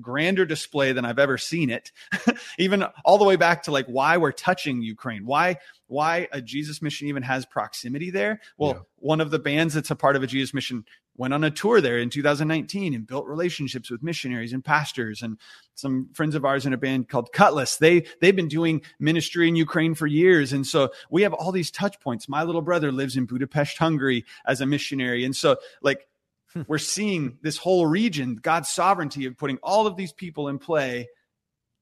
grander 0.00 0.46
display 0.46 0.92
than 0.92 1.04
I've 1.04 1.18
ever 1.18 1.36
seen 1.36 1.70
it. 1.70 1.92
even 2.58 2.84
all 3.04 3.18
the 3.18 3.24
way 3.24 3.36
back 3.36 3.64
to 3.64 3.72
like 3.72 3.86
why 3.86 4.16
we're 4.16 4.32
touching 4.32 4.82
Ukraine, 4.82 5.26
why 5.26 5.58
why 5.86 6.28
a 6.32 6.40
Jesus 6.40 6.80
mission 6.80 7.08
even 7.08 7.22
has 7.22 7.44
proximity 7.44 8.10
there. 8.10 8.40
Well, 8.56 8.70
yeah. 8.70 8.80
one 8.96 9.20
of 9.20 9.30
the 9.30 9.38
bands 9.38 9.74
that's 9.74 9.90
a 9.90 9.96
part 9.96 10.16
of 10.16 10.22
a 10.22 10.26
Jesus 10.26 10.54
mission 10.54 10.84
went 11.16 11.34
on 11.34 11.44
a 11.44 11.50
tour 11.50 11.80
there 11.80 11.98
in 11.98 12.10
2019 12.10 12.94
and 12.94 13.06
built 13.06 13.26
relationships 13.26 13.90
with 13.90 14.02
missionaries 14.02 14.52
and 14.52 14.64
pastors 14.64 15.22
and 15.22 15.38
some 15.74 16.08
friends 16.14 16.34
of 16.34 16.44
ours 16.44 16.66
in 16.66 16.72
a 16.72 16.78
band 16.78 17.08
called 17.08 17.32
Cutlass. 17.32 17.76
They 17.76 18.04
they've 18.20 18.36
been 18.36 18.48
doing 18.48 18.82
ministry 18.98 19.48
in 19.48 19.56
Ukraine 19.56 19.94
for 19.94 20.06
years 20.06 20.52
and 20.52 20.66
so 20.66 20.90
we 21.10 21.22
have 21.22 21.32
all 21.32 21.52
these 21.52 21.70
touch 21.70 22.00
points. 22.00 22.28
My 22.28 22.42
little 22.42 22.62
brother 22.62 22.92
lives 22.92 23.16
in 23.16 23.26
Budapest, 23.26 23.78
Hungary 23.78 24.24
as 24.46 24.60
a 24.60 24.66
missionary. 24.66 25.24
And 25.24 25.36
so 25.36 25.56
like 25.82 26.06
hmm. 26.52 26.62
we're 26.66 26.78
seeing 26.78 27.38
this 27.42 27.58
whole 27.58 27.86
region, 27.86 28.36
God's 28.36 28.68
sovereignty 28.68 29.26
of 29.26 29.36
putting 29.36 29.58
all 29.62 29.86
of 29.86 29.96
these 29.96 30.12
people 30.12 30.48
in 30.48 30.58
play 30.58 31.08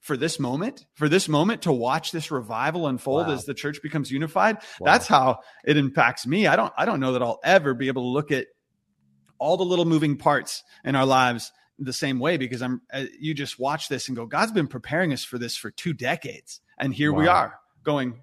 for 0.01 0.17
this 0.17 0.41
moment, 0.41 0.87
for 0.95 1.09
this 1.09 1.29
moment 1.29 1.63
to 1.63 1.73
watch 1.73 2.11
this 2.11 2.31
revival 2.31 2.87
unfold 2.87 3.27
wow. 3.27 3.35
as 3.35 3.45
the 3.45 3.55
church 3.55 3.83
becomes 3.83 4.11
unified. 4.11 4.57
Wow. 4.81 4.93
That's 4.93 5.07
how 5.07 5.41
it 5.65 5.77
impacts 5.77 6.27
me. 6.27 6.47
I 6.47 6.57
don't 6.57 6.73
I 6.77 6.85
don't 6.87 7.01
know 7.01 7.13
that 7.13 7.23
I'll 7.23 7.41
ever 7.45 7.75
be 7.75 7.89
able 7.89 8.03
to 8.03 8.09
look 8.09 8.33
at 8.33 8.47
all 9.41 9.57
the 9.57 9.65
little 9.65 9.85
moving 9.85 10.17
parts 10.17 10.63
in 10.85 10.95
our 10.95 11.07
lives 11.07 11.51
the 11.79 11.93
same 11.93 12.19
way 12.19 12.37
because 12.37 12.61
I'm 12.61 12.83
uh, 12.93 13.05
you 13.19 13.35
just 13.35 13.59
watch 13.59 13.89
this 13.89 14.09
and 14.09 14.17
go 14.17 14.27
God's 14.27 14.53
been 14.53 14.69
preparing 14.69 15.13
us 15.13 15.25
for 15.25 15.39
this 15.39 15.57
for 15.57 15.71
2 15.71 15.95
decades 15.95 16.61
and 16.79 16.93
here 16.95 17.13
wow. 17.13 17.19
we 17.19 17.27
are 17.27 17.59
going 17.83 18.23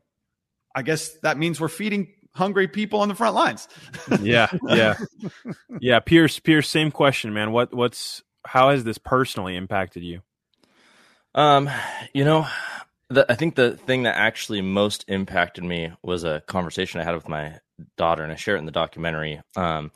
I 0.76 0.84
guess 0.84 1.14
that 1.24 1.40
means 1.40 1.60
we're 1.60 1.70
feeding 1.70 2.14
hungry 2.38 2.68
people 2.68 3.02
on 3.02 3.10
the 3.10 3.16
front 3.16 3.36
lines. 3.36 3.68
yeah, 4.22 4.48
yeah, 4.68 4.96
yeah. 5.82 6.00
Pierce, 6.00 6.40
Pierce, 6.40 6.70
same 6.70 6.92
question, 6.92 7.34
man. 7.34 7.52
What, 7.52 7.74
what's, 7.74 8.22
how 8.46 8.70
has 8.70 8.84
this 8.84 9.00
personally 9.00 9.56
impacted 9.56 10.04
you? 10.04 10.22
Um, 11.34 11.70
you 12.14 12.24
know, 12.24 12.48
the, 13.10 13.30
I 13.30 13.36
think 13.36 13.56
the 13.56 13.76
thing 13.76 14.04
that 14.04 14.16
actually 14.18 14.62
most 14.62 15.04
impacted 15.08 15.64
me 15.64 15.92
was 16.04 16.24
a 16.24 16.42
conversation 16.48 17.02
I 17.02 17.04
had 17.04 17.16
with 17.16 17.28
my 17.28 17.60
daughter, 17.98 18.24
and 18.24 18.32
I 18.32 18.36
share 18.36 18.56
it 18.56 18.60
in 18.60 18.66
the 18.66 18.72
documentary. 18.72 19.42
Um, 19.56 19.92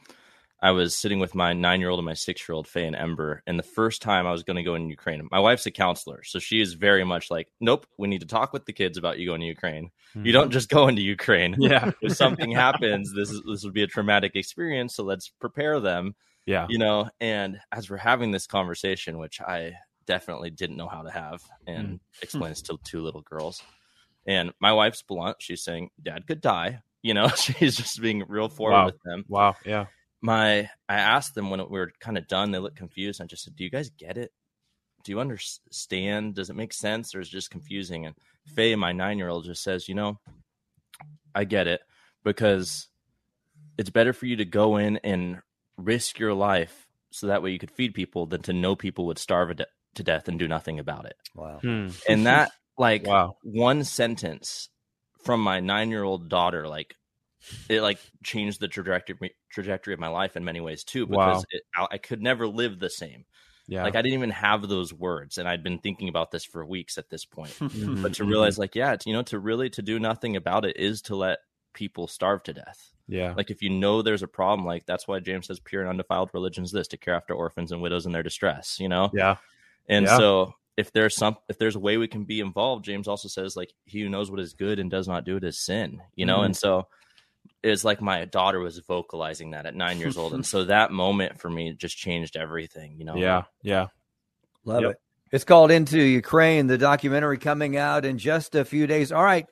I 0.62 0.72
was 0.72 0.96
sitting 0.96 1.20
with 1.20 1.34
my 1.34 1.54
nine 1.54 1.80
year 1.80 1.90
old 1.90 2.00
and 2.00 2.06
my 2.06 2.14
six 2.14 2.48
year 2.48 2.56
old 2.56 2.68
Faye 2.68 2.86
and 2.86 2.96
Ember, 2.96 3.42
and 3.48 3.58
the 3.58 3.64
first 3.64 4.02
time 4.02 4.28
I 4.28 4.32
was 4.32 4.44
going 4.44 4.58
to 4.58 4.64
go 4.64 4.76
in 4.76 4.90
Ukraine, 4.90 5.28
my 5.32 5.40
wife's 5.40 5.66
a 5.66 5.72
counselor, 5.72 6.24
so 6.24 6.38
she 6.38 6.62
is 6.62 6.74
very 6.74 7.04
much 7.04 7.32
like, 7.32 7.48
"Nope, 7.60 7.88
we 7.98 8.08
need 8.08 8.22
to 8.22 8.28
talk 8.28 8.54
with 8.54 8.66
the 8.66 8.74
kids 8.74 8.98
about 8.98 9.18
you 9.18 9.26
going 9.26 9.42
to 9.42 9.48
Ukraine. 9.48 9.90
Mm-hmm. 10.16 10.26
You 10.26 10.34
don't 10.34 10.52
just 10.52 10.70
go 10.70 10.88
into 10.88 11.02
Ukraine. 11.02 11.56
Yeah, 11.58 11.92
if 12.02 12.16
something 12.16 12.52
happens, 12.66 13.12
this 13.14 13.32
is 13.32 13.42
this 13.44 13.64
would 13.64 13.74
be 13.74 13.82
a 13.82 13.88
traumatic 13.88 14.36
experience. 14.36 14.96
So 14.96 15.04
let's 15.04 15.30
prepare 15.30 15.80
them. 15.80 16.16
Yeah, 16.46 16.68
you 16.70 16.78
know. 16.78 17.10
And 17.20 17.60
as 17.72 17.90
we're 17.90 17.98
having 17.98 18.30
this 18.30 18.46
conversation, 18.46 19.18
which 19.18 19.42
I 19.42 19.74
definitely 20.06 20.52
didn't 20.52 20.78
know 20.78 20.88
how 20.88 21.02
to 21.02 21.10
have, 21.10 21.42
and 21.66 21.88
mm-hmm. 21.88 21.96
explains 22.22 22.62
to 22.64 22.78
two 22.84 23.02
little 23.02 23.22
girls, 23.22 23.64
and 24.28 24.52
my 24.60 24.74
wife's 24.74 25.02
blunt. 25.02 25.38
She's 25.40 25.64
saying, 25.64 25.90
"Dad 26.02 26.28
could 26.28 26.42
die." 26.42 26.82
You 27.02 27.16
know, 27.16 27.30
she's 27.36 27.78
just 27.78 28.00
being 28.00 28.24
real 28.28 28.48
forward 28.48 28.74
wow. 28.74 28.86
with 28.86 29.02
them. 29.04 29.26
Wow. 29.28 29.56
Yeah 29.66 29.88
my 30.22 30.70
I 30.88 30.96
asked 30.96 31.36
them 31.36 31.50
when 31.50 31.60
we 31.60 31.80
were 31.80 31.92
kind 32.00 32.18
of 32.18 32.28
done, 32.28 32.52
they 32.52 32.60
looked 32.60 32.78
confused. 32.78 33.22
I 33.22 33.26
just 33.26 33.44
said, 33.44 33.56
"Do 33.56 33.64
you 33.64 33.70
guys 33.70 33.90
get 33.90 34.18
it? 34.18 34.32
Do 35.04 35.12
you 35.12 35.20
understand? 35.20 36.36
Does 36.36 36.50
it 36.50 36.56
make 36.56 36.74
sense, 36.74 37.16
or 37.16 37.20
is 37.20 37.28
it 37.28 37.32
just 37.32 37.50
confusing?" 37.50 38.06
And 38.06 38.16
Faye, 38.56 38.76
my 38.76 38.92
nine 38.92 39.18
year 39.18 39.30
old, 39.30 39.46
just 39.46 39.64
says, 39.64 39.90
"You 39.90 39.96
know, 39.96 40.20
I 41.34 41.44
get 41.44 41.68
it 41.68 41.82
because 42.24 42.88
it's 43.78 43.90
better 43.90 44.14
for 44.14 44.28
you 44.28 44.36
to 44.38 44.46
go 44.46 44.78
in 44.78 44.98
and 44.98 45.42
risk 45.78 46.20
your 46.20 46.34
life 46.34 46.88
so 47.12 47.28
that 47.28 47.42
way 47.42 47.52
you 47.52 47.60
could 47.60 47.72
feed 47.72 47.94
people 47.94 48.28
than 48.28 48.42
to 48.44 48.54
know 48.54 48.76
people 48.76 49.08
would 49.08 49.18
starve 49.18 49.58
to 49.58 50.04
death 50.04 50.28
and 50.28 50.38
do 50.38 50.48
nothing 50.48 50.80
about 50.80 51.06
it." 51.06 51.18
Wow! 51.36 51.60
Hmm. 51.60 51.90
And 52.08 52.26
that 52.28 52.52
like 52.78 53.08
wow. 53.08 53.38
one 53.44 53.84
sentence 53.84 54.70
from 55.24 55.42
my 55.42 55.60
nine 55.60 55.90
year 55.90 56.04
old 56.04 56.30
daughter 56.30 56.68
like 56.68 56.96
it 57.70 57.82
like 57.82 58.00
changed 58.24 58.60
the 58.60 58.68
trajectory 58.68 59.36
trajectory 59.50 59.94
of 59.94 60.00
my 60.00 60.08
life 60.08 60.36
in 60.38 60.44
many 60.44 60.62
ways 60.62 60.84
too 60.84 61.06
because 61.06 61.38
wow. 61.38 61.44
it, 61.52 61.64
I, 61.76 61.88
I, 61.92 61.98
could 61.98 62.22
never 62.22 62.48
live 62.48 62.80
the 62.80 62.90
same. 62.90 63.26
Yeah. 63.68 63.84
Like 63.84 63.96
I 63.96 64.02
didn't 64.02 64.18
even 64.18 64.30
have 64.32 64.68
those 64.68 64.94
words 64.94 65.38
and 65.38 65.48
I'd 65.48 65.64
been 65.64 65.80
thinking 65.80 66.10
about 66.10 66.32
this 66.32 66.44
for 66.44 66.66
weeks 66.66 66.98
at 66.98 67.10
this 67.10 67.26
point. 67.26 67.52
Mm-hmm. 67.62 68.02
but 68.02 68.14
to 68.16 68.26
realize 68.26 68.58
like 68.58 68.76
yeah, 68.76 68.96
you 69.06 69.14
know 69.14 69.24
to 69.24 69.40
really 69.40 69.70
to 69.72 69.82
do 69.82 70.00
nothing 70.00 70.36
about 70.36 70.66
it 70.66 70.78
is 70.78 71.02
to 71.04 71.16
let 71.16 71.40
people 71.74 72.08
starve 72.08 72.44
to 72.44 72.54
death. 72.54 72.92
Yeah. 73.08 73.34
Like 73.36 73.52
if 73.52 73.62
you 73.62 73.70
know 73.70 74.02
there's 74.02 74.24
a 74.24 74.28
problem 74.28 74.66
like 74.66 74.86
that's 74.86 75.08
why 75.08 75.20
James 75.20 75.48
says 75.48 75.60
pure 75.60 75.82
and 75.82 75.90
undefiled 75.90 76.30
religion 76.34 76.64
is 76.64 76.72
this 76.72 76.88
to 76.90 76.98
care 76.98 77.16
after 77.16 77.34
orphans 77.34 77.72
and 77.72 77.82
widows 77.82 78.06
in 78.06 78.12
their 78.12 78.24
distress, 78.24 78.80
you 78.80 78.90
know? 78.90 79.10
Yeah. 79.14 79.38
And 79.88 80.06
yeah. 80.06 80.18
so 80.18 80.54
if 80.78 80.92
there's 80.94 81.16
some 81.16 81.38
if 81.50 81.58
there's 81.58 81.76
a 81.76 81.80
way 81.80 81.98
we 81.98 82.08
can 82.08 82.24
be 82.24 82.40
involved, 82.40 82.86
James 82.86 83.08
also 83.08 83.28
says 83.28 83.56
like 83.56 83.74
he 83.86 84.02
who 84.02 84.10
knows 84.10 84.32
what 84.32 84.40
is 84.40 84.54
good 84.54 84.80
and 84.80 84.90
does 84.90 85.08
not 85.08 85.26
do 85.26 85.38
it 85.38 85.44
is 85.44 85.60
sin, 85.60 86.02
you 86.16 86.26
know? 86.26 86.38
Mm-hmm. 86.38 86.46
And 86.46 86.58
so 86.58 86.88
is 87.64 87.86
like 87.86 88.02
my 88.02 88.26
daughter 88.26 88.60
was 88.60 88.80
vocalizing 88.80 89.52
that 89.52 89.66
at 89.66 89.76
nine 89.76 90.00
years 90.00 90.18
old. 90.18 90.34
And 90.34 90.46
so 90.46 90.66
that 90.66 90.92
moment 90.92 91.40
for 91.40 91.50
me 91.50 91.74
just 91.74 91.98
changed 91.98 92.36
everything, 92.36 92.96
you 92.98 93.06
know? 93.06 93.16
Yeah. 93.16 93.44
Yeah. 93.62 93.88
Love 94.66 94.82
yep. 94.84 94.92
it. 94.92 94.98
It's 95.32 95.44
called 95.44 95.72
Into 95.72 96.00
Ukraine, 96.00 96.68
the 96.68 96.78
documentary 96.78 97.38
coming 97.38 97.78
out 97.78 98.04
in 98.04 98.18
just 98.18 98.56
a 98.56 98.66
few 98.66 98.88
days. 98.88 99.12
All 99.12 99.24
right. 99.24 99.46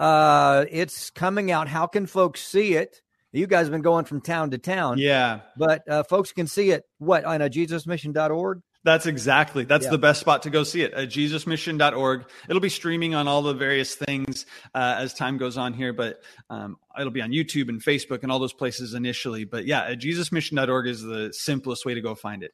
Uh, 0.00 0.64
it's 0.70 1.10
coming 1.10 1.52
out. 1.52 1.68
How 1.68 1.86
can 1.86 2.06
folks 2.06 2.42
see 2.42 2.74
it? 2.74 3.02
You 3.30 3.46
guys 3.46 3.66
have 3.66 3.72
been 3.72 3.82
going 3.82 4.04
from 4.04 4.20
town 4.20 4.50
to 4.50 4.58
town. 4.58 4.98
Yeah. 4.98 5.40
But 5.56 5.88
uh, 5.88 6.02
folks 6.02 6.32
can 6.32 6.46
see 6.46 6.70
it, 6.70 6.84
what, 6.98 7.24
on 7.24 7.40
a 7.40 7.48
jesusmission.org? 7.48 8.62
That's 8.84 9.06
exactly. 9.06 9.64
That's 9.64 9.84
yeah. 9.84 9.92
the 9.92 9.98
best 9.98 10.20
spot 10.20 10.42
to 10.42 10.50
go 10.50 10.64
see 10.64 10.82
it 10.82 10.92
at 10.92 11.08
jesusmission.org. 11.08 12.24
It'll 12.48 12.60
be 12.60 12.68
streaming 12.68 13.14
on 13.14 13.28
all 13.28 13.42
the 13.42 13.54
various 13.54 13.94
things 13.94 14.44
uh, 14.74 14.96
as 14.98 15.14
time 15.14 15.38
goes 15.38 15.56
on 15.56 15.72
here, 15.72 15.92
but 15.92 16.20
um, 16.50 16.76
it'll 16.98 17.12
be 17.12 17.22
on 17.22 17.30
YouTube 17.30 17.68
and 17.68 17.80
Facebook 17.80 18.24
and 18.24 18.32
all 18.32 18.40
those 18.40 18.52
places 18.52 18.94
initially. 18.94 19.44
But 19.44 19.66
yeah, 19.66 19.84
at 19.84 20.00
jesusmission.org 20.00 20.88
is 20.88 21.02
the 21.02 21.32
simplest 21.32 21.86
way 21.86 21.94
to 21.94 22.00
go 22.00 22.14
find 22.16 22.42
it. 22.42 22.52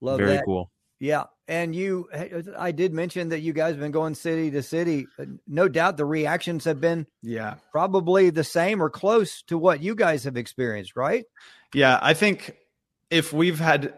Love 0.00 0.18
Very 0.18 0.32
that. 0.32 0.44
cool. 0.44 0.70
Yeah, 0.98 1.24
and 1.46 1.74
you, 1.74 2.08
I 2.56 2.72
did 2.72 2.94
mention 2.94 3.28
that 3.28 3.40
you 3.40 3.52
guys 3.52 3.72
have 3.72 3.80
been 3.80 3.92
going 3.92 4.14
city 4.14 4.50
to 4.52 4.62
city. 4.62 5.06
No 5.46 5.68
doubt 5.68 5.98
the 5.98 6.06
reactions 6.06 6.64
have 6.64 6.80
been, 6.80 7.06
yeah, 7.22 7.56
probably 7.70 8.30
the 8.30 8.44
same 8.44 8.82
or 8.82 8.88
close 8.88 9.42
to 9.48 9.58
what 9.58 9.82
you 9.82 9.94
guys 9.94 10.24
have 10.24 10.38
experienced, 10.38 10.96
right? 10.96 11.26
Yeah, 11.74 11.98
I 12.00 12.14
think 12.14 12.56
if 13.10 13.30
we've 13.30 13.58
had 13.58 13.92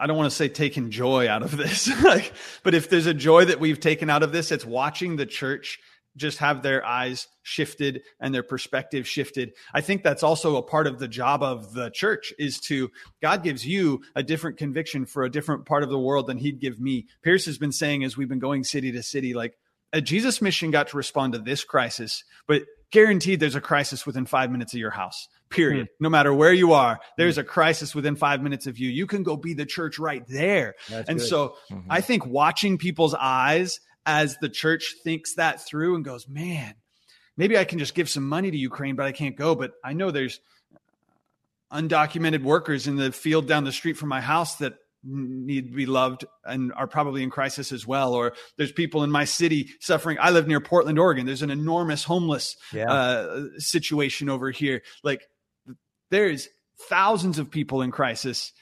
I 0.00 0.06
don't 0.06 0.16
want 0.16 0.30
to 0.30 0.36
say 0.36 0.48
taken 0.48 0.90
joy 0.90 1.28
out 1.28 1.42
of 1.42 1.56
this, 1.56 1.88
like, 2.04 2.32
but 2.62 2.74
if 2.74 2.88
there's 2.88 3.06
a 3.06 3.14
joy 3.14 3.46
that 3.46 3.60
we've 3.60 3.80
taken 3.80 4.10
out 4.10 4.22
of 4.22 4.32
this, 4.32 4.52
it's 4.52 4.64
watching 4.64 5.16
the 5.16 5.26
church 5.26 5.78
just 6.16 6.38
have 6.38 6.62
their 6.62 6.84
eyes 6.84 7.28
shifted 7.42 8.02
and 8.20 8.34
their 8.34 8.42
perspective 8.42 9.06
shifted. 9.06 9.52
I 9.72 9.80
think 9.80 10.02
that's 10.02 10.22
also 10.22 10.56
a 10.56 10.62
part 10.62 10.86
of 10.86 10.98
the 10.98 11.08
job 11.08 11.42
of 11.42 11.72
the 11.72 11.90
church 11.90 12.32
is 12.38 12.60
to 12.62 12.90
God 13.22 13.42
gives 13.42 13.66
you 13.66 14.02
a 14.14 14.22
different 14.22 14.58
conviction 14.58 15.06
for 15.06 15.22
a 15.22 15.30
different 15.30 15.64
part 15.64 15.82
of 15.82 15.88
the 15.88 15.98
world 15.98 16.26
than 16.26 16.38
he'd 16.38 16.60
give 16.60 16.80
me. 16.80 17.06
Pierce 17.22 17.46
has 17.46 17.56
been 17.56 17.72
saying 17.72 18.04
as 18.04 18.16
we've 18.16 18.28
been 18.28 18.38
going 18.38 18.64
city 18.64 18.92
to 18.92 19.02
city, 19.02 19.32
like 19.32 19.56
a 19.92 20.00
Jesus 20.00 20.42
mission 20.42 20.70
got 20.70 20.88
to 20.88 20.96
respond 20.96 21.32
to 21.32 21.38
this 21.38 21.64
crisis, 21.64 22.24
but 22.46 22.62
guaranteed 22.90 23.40
there's 23.40 23.54
a 23.54 23.60
crisis 23.60 24.04
within 24.04 24.26
five 24.26 24.50
minutes 24.50 24.74
of 24.74 24.80
your 24.80 24.90
house 24.90 25.28
period 25.50 25.86
hmm. 25.86 26.04
no 26.04 26.08
matter 26.08 26.32
where 26.32 26.52
you 26.52 26.72
are 26.72 26.98
there's 27.16 27.36
hmm. 27.36 27.40
a 27.40 27.44
crisis 27.44 27.94
within 27.94 28.16
five 28.16 28.42
minutes 28.42 28.66
of 28.66 28.78
you 28.78 28.88
you 28.88 29.06
can 29.06 29.22
go 29.22 29.36
be 29.36 29.54
the 29.54 29.66
church 29.66 29.98
right 29.98 30.26
there 30.28 30.74
That's 30.88 31.08
and 31.08 31.18
good. 31.18 31.26
so 31.26 31.54
mm-hmm. 31.70 31.90
i 31.90 32.00
think 32.00 32.26
watching 32.26 32.78
people's 32.78 33.14
eyes 33.14 33.80
as 34.06 34.36
the 34.38 34.48
church 34.48 34.94
thinks 35.04 35.34
that 35.34 35.64
through 35.64 35.96
and 35.96 36.04
goes 36.04 36.28
man 36.28 36.74
maybe 37.36 37.56
i 37.56 37.64
can 37.64 37.78
just 37.78 37.94
give 37.94 38.08
some 38.08 38.28
money 38.28 38.50
to 38.50 38.56
ukraine 38.56 38.96
but 38.96 39.06
i 39.06 39.12
can't 39.12 39.36
go 39.36 39.54
but 39.54 39.72
i 39.84 39.92
know 39.92 40.10
there's 40.10 40.40
undocumented 41.72 42.42
workers 42.42 42.86
in 42.86 42.96
the 42.96 43.12
field 43.12 43.46
down 43.46 43.64
the 43.64 43.72
street 43.72 43.96
from 43.96 44.08
my 44.08 44.20
house 44.20 44.56
that 44.56 44.74
need 45.04 45.68
to 45.68 45.74
be 45.74 45.86
loved 45.86 46.24
and 46.44 46.72
are 46.74 46.86
probably 46.86 47.22
in 47.22 47.30
crisis 47.30 47.72
as 47.72 47.86
well. 47.86 48.14
Or 48.14 48.34
there's 48.56 48.72
people 48.72 49.04
in 49.04 49.10
my 49.10 49.24
city 49.24 49.70
suffering. 49.80 50.18
I 50.20 50.30
live 50.30 50.48
near 50.48 50.60
Portland, 50.60 50.98
Oregon. 50.98 51.26
There's 51.26 51.42
an 51.42 51.50
enormous 51.50 52.04
homeless 52.04 52.56
yeah. 52.72 52.90
uh, 52.90 53.46
situation 53.58 54.28
over 54.28 54.50
here. 54.50 54.82
Like 55.02 55.22
there's 56.10 56.48
thousands 56.88 57.38
of 57.38 57.50
people 57.50 57.82
in 57.82 57.90
crisis 57.90 58.52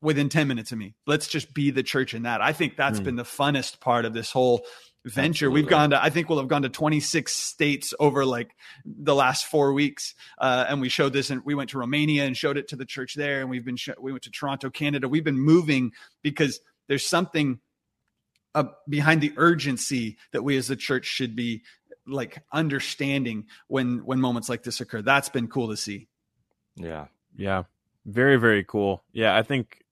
within 0.00 0.28
10 0.28 0.48
minutes 0.48 0.72
of 0.72 0.78
me. 0.78 0.94
Let's 1.06 1.28
just 1.28 1.54
be 1.54 1.70
the 1.70 1.82
church 1.82 2.12
in 2.12 2.24
that. 2.24 2.42
I 2.42 2.52
think 2.52 2.76
that's 2.76 3.00
mm. 3.00 3.04
been 3.04 3.16
the 3.16 3.22
funnest 3.22 3.80
part 3.80 4.04
of 4.04 4.12
this 4.12 4.32
whole 4.32 4.64
venture. 5.04 5.46
Absolutely. 5.46 5.62
We've 5.62 5.70
gone 5.70 5.90
to, 5.90 6.02
I 6.02 6.10
think 6.10 6.28
we'll 6.28 6.38
have 6.38 6.48
gone 6.48 6.62
to 6.62 6.68
26 6.68 7.32
states 7.32 7.94
over 7.98 8.24
like 8.24 8.54
the 8.84 9.14
last 9.14 9.46
four 9.46 9.72
weeks. 9.72 10.14
Uh, 10.38 10.66
and 10.68 10.80
we 10.80 10.88
showed 10.88 11.12
this 11.12 11.30
and 11.30 11.42
we 11.44 11.54
went 11.54 11.70
to 11.70 11.78
Romania 11.78 12.24
and 12.24 12.36
showed 12.36 12.56
it 12.56 12.68
to 12.68 12.76
the 12.76 12.84
church 12.84 13.14
there. 13.14 13.40
And 13.40 13.48
we've 13.48 13.64
been, 13.64 13.76
sh- 13.76 13.90
we 14.00 14.12
went 14.12 14.24
to 14.24 14.30
Toronto, 14.30 14.70
Canada. 14.70 15.08
We've 15.08 15.24
been 15.24 15.38
moving 15.38 15.92
because 16.22 16.60
there's 16.88 17.06
something 17.06 17.60
uh, 18.54 18.64
behind 18.88 19.20
the 19.20 19.32
urgency 19.36 20.18
that 20.32 20.42
we 20.42 20.56
as 20.56 20.68
a 20.68 20.76
church 20.76 21.06
should 21.06 21.36
be 21.36 21.62
like 22.06 22.42
understanding 22.52 23.46
when, 23.68 24.04
when 24.04 24.20
moments 24.20 24.48
like 24.48 24.64
this 24.64 24.80
occur. 24.80 25.00
That's 25.02 25.28
been 25.28 25.46
cool 25.46 25.68
to 25.68 25.76
see. 25.76 26.08
Yeah. 26.76 27.06
Yeah. 27.36 27.64
Very, 28.04 28.36
very 28.36 28.64
cool. 28.64 29.02
Yeah. 29.12 29.36
I 29.36 29.42
think 29.42 29.82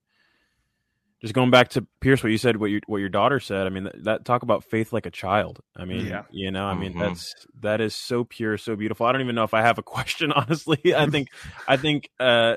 just 1.20 1.34
going 1.34 1.50
back 1.50 1.68
to 1.70 1.86
Pierce, 2.00 2.22
what 2.22 2.30
you 2.30 2.38
said, 2.38 2.56
what 2.56 2.70
your 2.70 2.80
what 2.86 2.98
your 2.98 3.08
daughter 3.08 3.40
said. 3.40 3.66
I 3.66 3.70
mean, 3.70 3.84
that, 3.84 4.04
that 4.04 4.24
talk 4.24 4.42
about 4.42 4.64
faith 4.64 4.92
like 4.92 5.04
a 5.04 5.10
child. 5.10 5.60
I 5.76 5.84
mean, 5.84 6.06
yeah. 6.06 6.22
you 6.30 6.50
know, 6.50 6.64
I 6.64 6.74
mean, 6.74 6.92
mm-hmm. 6.92 7.00
that's 7.00 7.34
that 7.60 7.80
is 7.80 7.94
so 7.94 8.24
pure, 8.24 8.56
so 8.56 8.74
beautiful. 8.74 9.06
I 9.06 9.12
don't 9.12 9.20
even 9.20 9.34
know 9.34 9.44
if 9.44 9.54
I 9.54 9.60
have 9.60 9.78
a 9.78 9.82
question. 9.84 10.32
Honestly, 10.32 10.80
I 10.96 11.06
think 11.06 11.28
I 11.68 11.76
think 11.76 12.08
uh, 12.18 12.56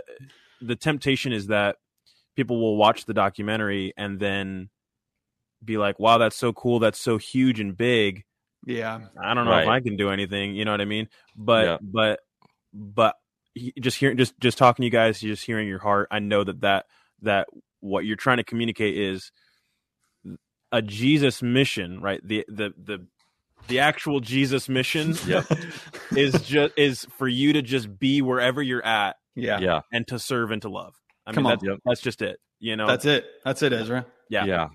the 0.61 0.75
temptation 0.75 1.33
is 1.33 1.47
that 1.47 1.75
people 2.35 2.59
will 2.59 2.77
watch 2.77 3.05
the 3.05 3.13
documentary 3.13 3.93
and 3.97 4.19
then 4.19 4.69
be 5.63 5.77
like, 5.77 5.99
"Wow, 5.99 6.17
that's 6.17 6.37
so 6.37 6.53
cool. 6.53 6.79
That's 6.79 6.99
so 6.99 7.17
huge 7.17 7.59
and 7.59 7.75
big." 7.75 8.23
Yeah, 8.65 8.99
I 9.21 9.33
don't 9.33 9.43
know 9.43 9.51
right. 9.51 9.63
if 9.63 9.69
I 9.69 9.81
can 9.81 9.97
do 9.97 10.09
anything. 10.09 10.55
You 10.55 10.63
know 10.63 10.71
what 10.71 10.79
I 10.79 10.85
mean? 10.85 11.09
But 11.35 11.65
yeah. 11.65 11.77
but 11.81 12.19
but 12.73 13.17
just 13.79 13.97
hearing 13.97 14.17
just 14.17 14.39
just 14.39 14.57
talking 14.57 14.83
to 14.83 14.85
you 14.85 14.91
guys, 14.91 15.19
just 15.19 15.45
hearing 15.45 15.67
your 15.67 15.79
heart. 15.79 16.07
I 16.11 16.19
know 16.19 16.43
that 16.43 16.61
that 16.61 16.85
that 17.21 17.47
what 17.79 18.05
you're 18.05 18.15
trying 18.15 18.37
to 18.37 18.43
communicate 18.43 18.97
is 18.97 19.31
a 20.71 20.81
Jesus 20.81 21.41
mission, 21.41 22.01
right? 22.01 22.19
The 22.23 22.45
the 22.47 22.73
the 22.77 23.07
the 23.67 23.79
actual 23.79 24.19
Jesus 24.19 24.67
mission 24.67 25.15
yep. 25.27 25.45
is 26.15 26.41
just 26.41 26.73
is 26.77 27.05
for 27.17 27.27
you 27.27 27.53
to 27.53 27.61
just 27.61 27.97
be 27.99 28.21
wherever 28.21 28.61
you're 28.61 28.85
at, 28.85 29.15
yeah, 29.35 29.59
yeah, 29.59 29.81
and 29.91 30.07
to 30.07 30.19
serve 30.19 30.51
and 30.51 30.61
to 30.63 30.69
love. 30.69 30.95
I 31.25 31.31
Come 31.31 31.43
mean, 31.43 31.51
on. 31.51 31.57
that's, 31.57 31.63
yep. 31.63 31.79
that's 31.85 32.01
just 32.01 32.21
it. 32.21 32.39
You 32.59 32.75
know, 32.75 32.87
that's 32.87 33.05
it. 33.05 33.25
That's 33.45 33.61
it, 33.61 33.73
Ezra. 33.73 34.05
Yeah, 34.29 34.45
yeah, 34.45 34.67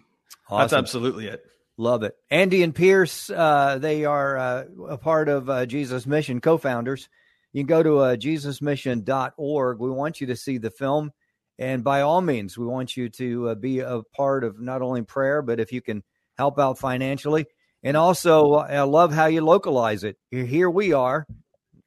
awesome. 0.48 0.58
that's 0.58 0.72
absolutely 0.72 1.26
it. 1.26 1.42
Love 1.76 2.02
it. 2.02 2.16
Andy 2.28 2.64
and 2.64 2.74
Pierce, 2.74 3.30
uh, 3.30 3.78
they 3.80 4.04
are 4.04 4.36
uh, 4.36 4.64
a 4.88 4.98
part 4.98 5.28
of 5.28 5.48
uh, 5.48 5.64
Jesus 5.64 6.06
Mission, 6.06 6.40
co-founders. 6.40 7.08
You 7.52 7.62
can 7.62 7.66
go 7.66 7.82
to 7.82 7.98
uh, 7.98 8.16
jesusmission.org. 8.16 9.78
We 9.78 9.90
want 9.90 10.20
you 10.20 10.26
to 10.28 10.37
see 10.37 10.58
the 10.58 10.70
film. 10.70 11.12
And 11.58 11.82
by 11.82 12.02
all 12.02 12.20
means, 12.20 12.56
we 12.56 12.66
want 12.66 12.96
you 12.96 13.08
to 13.11 13.48
uh, 13.48 13.54
be 13.54 13.80
a 13.80 14.02
part 14.14 14.44
of 14.44 14.61
not 14.61 14.80
only 14.80 15.02
prayer, 15.02 15.42
but 15.42 15.58
if 15.58 15.72
you 15.72 15.82
can 15.82 16.04
help 16.37 16.58
out 16.58 16.78
financially. 16.78 17.46
And 17.82 17.96
also, 17.96 18.54
I 18.54 18.82
love 18.82 19.12
how 19.12 19.26
you 19.26 19.40
localize 19.40 20.04
it. 20.04 20.16
Here 20.30 20.70
we 20.70 20.92
are, 20.92 21.26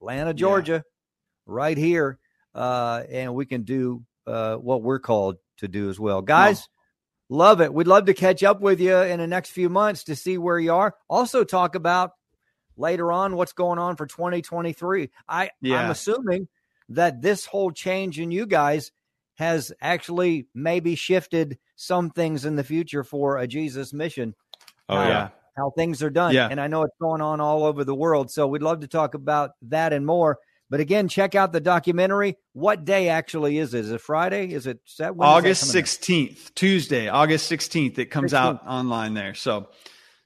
Atlanta, 0.01 0.33
Georgia, 0.33 0.71
yeah. 0.73 0.81
right 1.45 1.77
here. 1.77 2.19
Uh, 2.53 3.03
and 3.09 3.33
we 3.33 3.45
can 3.45 3.63
do 3.63 4.03
uh, 4.27 4.55
what 4.55 4.83
we're 4.83 4.99
called 4.99 5.37
to 5.57 5.67
do 5.67 5.89
as 5.89 5.99
well. 5.99 6.21
Guys, 6.21 6.67
love 7.29 7.61
it. 7.61 7.73
We'd 7.73 7.87
love 7.87 8.05
to 8.05 8.13
catch 8.13 8.43
up 8.43 8.61
with 8.61 8.81
you 8.81 8.97
in 8.97 9.19
the 9.19 9.27
next 9.27 9.51
few 9.51 9.69
months 9.69 10.05
to 10.05 10.15
see 10.15 10.37
where 10.37 10.59
you 10.59 10.73
are. 10.73 10.95
Also, 11.09 11.43
talk 11.43 11.75
about 11.75 12.11
later 12.81 13.11
on 13.11 13.35
what's 13.37 13.53
going 13.53 13.79
on 13.79 13.95
for 13.95 14.05
2023. 14.05 15.09
I, 15.29 15.51
yeah. 15.61 15.81
I'm 15.81 15.91
assuming 15.91 16.49
that 16.89 17.21
this 17.21 17.45
whole 17.45 17.71
change 17.71 18.19
in 18.19 18.31
you 18.31 18.45
guys 18.45 18.91
has 19.35 19.71
actually 19.81 20.47
maybe 20.53 20.95
shifted 20.95 21.57
some 21.75 22.09
things 22.09 22.43
in 22.43 22.55
the 22.57 22.63
future 22.63 23.03
for 23.03 23.37
a 23.37 23.47
Jesus 23.47 23.93
mission. 23.93 24.35
Oh, 24.89 24.97
uh, 24.97 25.07
yeah. 25.07 25.29
How 25.55 25.71
things 25.71 26.03
are 26.03 26.09
done. 26.09 26.33
Yeah. 26.33 26.47
And 26.49 26.59
I 26.59 26.67
know 26.67 26.83
it's 26.83 26.95
going 27.01 27.21
on 27.21 27.39
all 27.39 27.63
over 27.63 27.83
the 27.83 27.95
world. 27.95 28.31
So 28.31 28.47
we'd 28.47 28.61
love 28.61 28.81
to 28.81 28.87
talk 28.87 29.13
about 29.13 29.51
that 29.63 29.93
and 29.93 30.05
more. 30.05 30.39
But 30.69 30.79
again, 30.79 31.09
check 31.09 31.35
out 31.35 31.51
the 31.51 31.59
documentary. 31.59 32.37
What 32.53 32.85
day 32.85 33.09
actually 33.09 33.57
is 33.57 33.73
it? 33.73 33.79
Is 33.79 33.91
it 33.91 33.99
Friday? 33.99 34.53
Is 34.53 34.67
it 34.67 34.79
set? 34.85 35.11
August 35.19 35.65
16th, 35.75 36.45
out? 36.45 36.55
Tuesday, 36.55 37.09
August 37.09 37.51
16th. 37.51 37.97
It 37.99 38.05
comes 38.05 38.31
16th. 38.31 38.37
out 38.37 38.65
online 38.65 39.13
there. 39.13 39.33
So, 39.33 39.67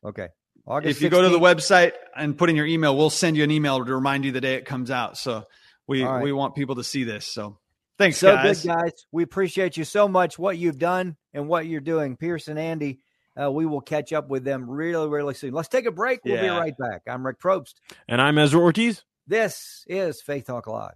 okay. 0.04 0.28
August 0.68 0.98
if 0.98 1.02
you 1.02 1.10
16th. 1.10 1.12
go 1.12 1.22
to 1.24 1.30
the 1.30 1.40
website 1.40 1.94
and 2.16 2.38
put 2.38 2.50
in 2.50 2.56
your 2.56 2.66
email, 2.66 2.98
we'll 2.98 3.10
send 3.10 3.38
you 3.38 3.44
an 3.44 3.52
email 3.52 3.84
to 3.84 3.94
remind 3.94 4.26
you 4.26 4.32
the 4.32 4.42
day 4.42 4.56
it 4.56 4.66
comes 4.66 4.90
out. 4.90 5.18
So 5.18 5.46
we, 5.88 6.04
right. 6.04 6.24
we 6.24 6.32
want 6.32 6.56
people 6.56 6.76
to 6.76 6.84
see 6.84 7.04
this. 7.04 7.26
So 7.26 7.58
Thanks, 7.98 8.18
so 8.18 8.36
guys. 8.36 8.64
good, 8.64 8.70
guys. 8.70 9.08
We 9.12 9.24
appreciate 9.24 9.78
you 9.78 9.86
so 9.86 10.08
much, 10.08 10.38
what 10.38 10.58
you've 10.58 10.80
done 10.80 11.16
and 11.34 11.48
what 11.48 11.66
you're 11.66 11.82
doing. 11.82 12.18
Pierce 12.18 12.48
and 12.48 12.60
Andy, 12.60 13.00
uh, 13.40 13.52
we 13.52 13.66
will 13.66 13.82
catch 13.82 14.12
up 14.12 14.28
with 14.28 14.44
them 14.44 14.70
really, 14.70 15.08
really 15.08 15.34
soon. 15.34 15.54
Let's 15.54 15.70
take 15.70 15.86
a 15.86 15.92
break. 15.92 16.20
We'll 16.26 16.36
yeah. 16.36 16.42
be 16.42 16.50
right 16.50 16.78
back. 16.78 17.04
I'm 17.08 17.26
Rick 17.26 17.40
Probst. 17.40 17.76
And 18.08 18.22
I'm 18.22 18.38
Ezra 18.38 18.60
Ortiz. 18.60 19.04
This 19.28 19.86
is 19.88 20.22
Faith 20.22 20.48
Talk 20.48 20.68
Live. 20.68 20.96